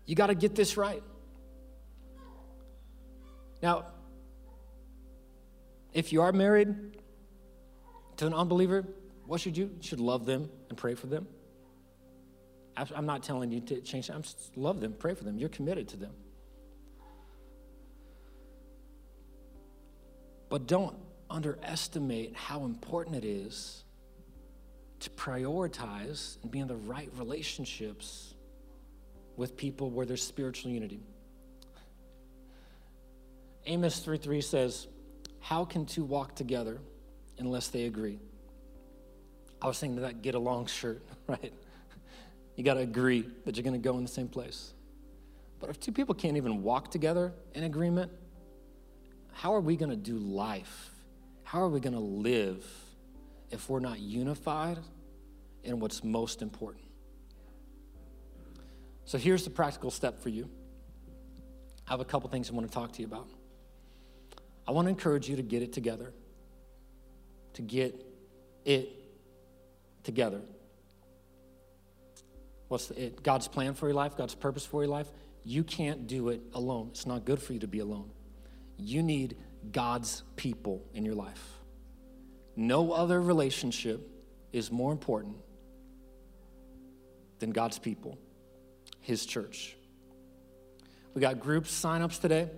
You 0.07 0.15
got 0.15 0.27
to 0.27 0.35
get 0.35 0.55
this 0.55 0.75
right. 0.75 1.03
Now, 3.61 3.85
if 5.93 6.13
you 6.13 6.21
are 6.21 6.31
married 6.31 6.97
to 8.17 8.27
an 8.27 8.33
unbeliever, 8.33 8.85
what 9.25 9.41
should 9.41 9.57
you? 9.57 9.65
You 9.65 9.81
should 9.81 9.99
love 9.99 10.25
them 10.25 10.49
and 10.69 10.77
pray 10.77 10.95
for 10.95 11.07
them. 11.07 11.27
I'm 12.95 13.05
not 13.05 13.23
telling 13.23 13.51
you 13.51 13.59
to 13.61 13.81
change. 13.81 14.09
I'm 14.09 14.21
just 14.21 14.55
love 14.55 14.79
them, 14.79 14.93
pray 14.97 15.13
for 15.13 15.23
them. 15.23 15.37
You're 15.37 15.49
committed 15.49 15.89
to 15.89 15.97
them. 15.97 16.13
But 20.47 20.65
don't 20.65 20.95
underestimate 21.29 22.35
how 22.35 22.63
important 22.63 23.17
it 23.17 23.25
is 23.25 23.83
to 25.01 25.09
prioritize 25.11 26.41
and 26.41 26.49
be 26.51 26.59
in 26.59 26.67
the 26.67 26.75
right 26.75 27.09
relationships 27.17 28.33
with 29.35 29.55
people 29.55 29.91
where 29.91 30.05
there's 30.05 30.23
spiritual 30.23 30.71
unity. 30.71 31.01
Amos 33.65 33.99
3:3 34.05 34.43
says, 34.43 34.87
"How 35.39 35.65
can 35.65 35.85
two 35.85 36.03
walk 36.03 36.35
together 36.35 36.79
unless 37.37 37.69
they 37.69 37.85
agree?" 37.85 38.19
I 39.61 39.67
was 39.67 39.79
thinking 39.79 40.01
that 40.01 40.21
get 40.21 40.35
along 40.35 40.67
shirt, 40.67 41.01
right? 41.27 41.53
You 42.55 42.63
got 42.63 42.75
to 42.75 42.81
agree 42.81 43.29
that 43.45 43.55
you're 43.55 43.63
going 43.63 43.79
to 43.79 43.83
go 43.83 43.97
in 43.97 44.03
the 44.03 44.09
same 44.09 44.27
place. 44.27 44.73
But 45.59 45.69
if 45.69 45.79
two 45.79 45.91
people 45.91 46.15
can't 46.15 46.37
even 46.37 46.63
walk 46.63 46.91
together 46.91 47.33
in 47.53 47.63
agreement, 47.63 48.11
how 49.33 49.53
are 49.53 49.61
we 49.61 49.75
going 49.75 49.91
to 49.91 49.97
do 49.97 50.17
life? 50.17 50.91
How 51.43 51.61
are 51.61 51.69
we 51.69 51.79
going 51.79 51.93
to 51.93 51.99
live 51.99 52.65
if 53.49 53.69
we're 53.69 53.79
not 53.79 53.99
unified 53.99 54.77
in 55.63 55.79
what's 55.79 56.03
most 56.03 56.41
important? 56.41 56.83
So 59.05 59.17
here's 59.17 59.43
the 59.43 59.49
practical 59.49 59.89
step 59.89 60.21
for 60.21 60.29
you. 60.29 60.49
I 61.87 61.91
have 61.91 61.99
a 61.99 62.05
couple 62.05 62.29
things 62.29 62.49
I 62.49 62.53
want 62.53 62.67
to 62.67 62.73
talk 62.73 62.91
to 62.93 63.01
you 63.01 63.07
about. 63.07 63.27
I 64.69 64.71
want 64.71 64.85
to 64.85 64.89
encourage 64.89 65.27
you 65.27 65.35
to 65.37 65.41
get 65.41 65.63
it 65.63 65.73
together, 65.73 66.13
to 67.53 67.63
get 67.63 68.05
it 68.65 68.91
together. 70.03 70.41
What's 72.67 72.85
the, 72.85 73.05
it? 73.05 73.23
God's 73.23 73.47
plan 73.47 73.73
for 73.73 73.87
your 73.87 73.95
life, 73.95 74.15
God's 74.15 74.35
purpose 74.35 74.63
for 74.63 74.83
your 74.83 74.91
life. 74.91 75.07
You 75.43 75.63
can't 75.63 76.05
do 76.05 76.29
it 76.29 76.41
alone. 76.53 76.89
It's 76.91 77.07
not 77.07 77.25
good 77.25 77.41
for 77.41 77.53
you 77.53 77.59
to 77.61 77.67
be 77.67 77.79
alone. 77.79 78.11
You 78.77 79.01
need 79.01 79.37
God's 79.71 80.21
people 80.35 80.85
in 80.93 81.03
your 81.03 81.15
life. 81.15 81.43
No 82.55 82.91
other 82.91 83.19
relationship 83.19 84.07
is 84.53 84.71
more 84.71 84.91
important 84.91 85.37
than 87.39 87.49
God's 87.49 87.79
people, 87.79 88.19
His 88.99 89.25
church. 89.25 89.75
We 91.15 91.21
got 91.21 91.39
group 91.39 91.65
sign-ups 91.65 92.19
today. 92.19 92.51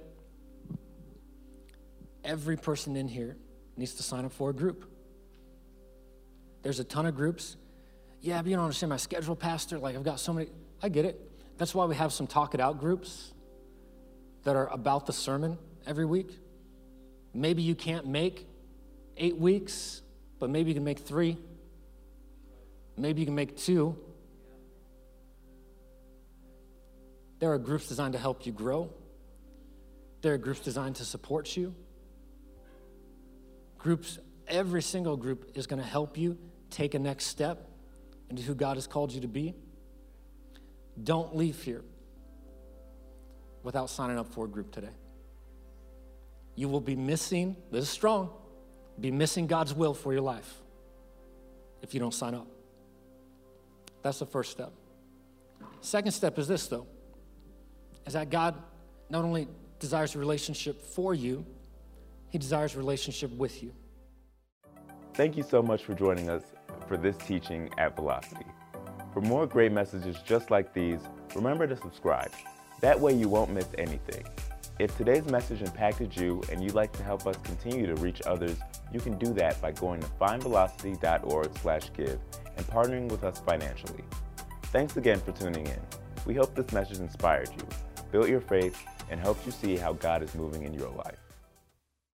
Every 2.23 2.57
person 2.57 2.95
in 2.95 3.07
here 3.07 3.37
needs 3.77 3.93
to 3.95 4.03
sign 4.03 4.25
up 4.25 4.31
for 4.31 4.49
a 4.49 4.53
group. 4.53 4.85
There's 6.61 6.79
a 6.79 6.83
ton 6.83 7.05
of 7.05 7.15
groups. 7.15 7.57
Yeah, 8.21 8.41
but 8.41 8.49
you 8.49 8.55
don't 8.55 8.65
understand 8.65 8.91
my 8.91 8.97
schedule, 8.97 9.35
Pastor. 9.35 9.79
Like, 9.79 9.95
I've 9.95 10.03
got 10.03 10.19
so 10.19 10.33
many. 10.33 10.49
I 10.81 10.89
get 10.89 11.05
it. 11.05 11.19
That's 11.57 11.73
why 11.73 11.85
we 11.85 11.95
have 11.95 12.13
some 12.13 12.27
talk 12.27 12.53
it 12.53 12.59
out 12.59 12.79
groups 12.79 13.33
that 14.43 14.55
are 14.55 14.67
about 14.67 15.05
the 15.05 15.13
sermon 15.13 15.57
every 15.85 16.05
week. 16.05 16.31
Maybe 17.33 17.63
you 17.63 17.75
can't 17.75 18.05
make 18.05 18.47
eight 19.17 19.37
weeks, 19.37 20.01
but 20.39 20.49
maybe 20.49 20.69
you 20.69 20.75
can 20.75 20.83
make 20.83 20.99
three. 20.99 21.37
Maybe 22.97 23.21
you 23.21 23.25
can 23.25 23.35
make 23.35 23.57
two. 23.57 23.97
There 27.39 27.51
are 27.51 27.57
groups 27.57 27.87
designed 27.87 28.13
to 28.13 28.19
help 28.19 28.45
you 28.45 28.51
grow. 28.51 28.91
There 30.21 30.33
are 30.33 30.37
groups 30.37 30.59
designed 30.59 30.97
to 30.97 31.05
support 31.05 31.57
you. 31.57 31.73
Groups, 33.81 34.19
every 34.47 34.81
single 34.81 35.17
group 35.17 35.51
is 35.55 35.65
going 35.65 35.81
to 35.81 35.87
help 35.87 36.17
you 36.17 36.37
take 36.69 36.93
a 36.93 36.99
next 36.99 37.25
step 37.25 37.67
into 38.29 38.43
who 38.43 38.53
God 38.53 38.77
has 38.77 38.87
called 38.87 39.11
you 39.11 39.21
to 39.21 39.27
be. 39.27 39.55
Don't 41.03 41.35
leave 41.35 41.61
here 41.63 41.83
without 43.63 43.89
signing 43.89 44.17
up 44.17 44.27
for 44.27 44.45
a 44.45 44.47
group 44.47 44.71
today. 44.71 44.93
You 46.55 46.69
will 46.69 46.81
be 46.81 46.95
missing, 46.95 47.55
this 47.71 47.83
is 47.83 47.89
strong, 47.89 48.29
be 48.99 49.09
missing 49.09 49.47
God's 49.47 49.73
will 49.73 49.93
for 49.93 50.13
your 50.13 50.21
life 50.21 50.53
if 51.81 51.93
you 51.93 51.99
don't 51.99 52.13
sign 52.13 52.35
up. 52.35 52.47
That's 54.03 54.19
the 54.19 54.25
first 54.25 54.51
step. 54.51 54.71
Second 55.81 56.11
step 56.11 56.37
is 56.37 56.47
this, 56.47 56.67
though, 56.67 56.87
is 58.05 58.13
that 58.13 58.29
God 58.29 58.55
not 59.09 59.23
only 59.23 59.47
desires 59.79 60.15
a 60.15 60.19
relationship 60.19 60.81
for 60.81 61.13
you, 61.13 61.45
He 62.31 62.37
desires 62.37 62.75
relationship 62.75 63.31
with 63.37 63.61
you. 63.61 63.73
Thank 65.13 65.37
you 65.37 65.43
so 65.43 65.61
much 65.61 65.83
for 65.83 65.93
joining 65.93 66.29
us 66.29 66.43
for 66.87 66.97
this 66.97 67.17
teaching 67.17 67.69
at 67.77 67.95
Velocity. 67.95 68.45
For 69.13 69.19
more 69.19 69.45
great 69.45 69.73
messages 69.73 70.15
just 70.25 70.49
like 70.49 70.73
these, 70.73 71.01
remember 71.35 71.67
to 71.67 71.75
subscribe. 71.75 72.31
That 72.79 72.99
way 72.99 73.13
you 73.13 73.27
won't 73.27 73.51
miss 73.51 73.67
anything. 73.77 74.23
If 74.79 74.97
today's 74.97 75.25
message 75.25 75.61
impacted 75.61 76.15
you 76.15 76.41
and 76.49 76.63
you'd 76.63 76.73
like 76.73 76.93
to 76.93 77.03
help 77.03 77.27
us 77.27 77.35
continue 77.43 77.85
to 77.85 77.95
reach 77.95 78.21
others, 78.25 78.57
you 78.93 79.01
can 79.01 79.17
do 79.17 79.33
that 79.33 79.61
by 79.61 79.73
going 79.73 79.99
to 79.99 80.07
findvelocity.org/give 80.07 82.19
and 82.57 82.67
partnering 82.67 83.11
with 83.11 83.25
us 83.25 83.41
financially. 83.41 84.05
Thanks 84.67 84.95
again 84.95 85.19
for 85.19 85.33
tuning 85.33 85.67
in. 85.67 85.81
We 86.25 86.33
hope 86.33 86.55
this 86.55 86.71
message 86.71 86.99
inspired 86.99 87.49
you, 87.49 87.67
built 88.11 88.29
your 88.29 88.41
faith, 88.41 88.81
and 89.09 89.19
helped 89.19 89.45
you 89.45 89.51
see 89.51 89.75
how 89.75 89.91
God 89.93 90.23
is 90.23 90.33
moving 90.33 90.63
in 90.63 90.73
your 90.73 90.89
life. 90.89 91.19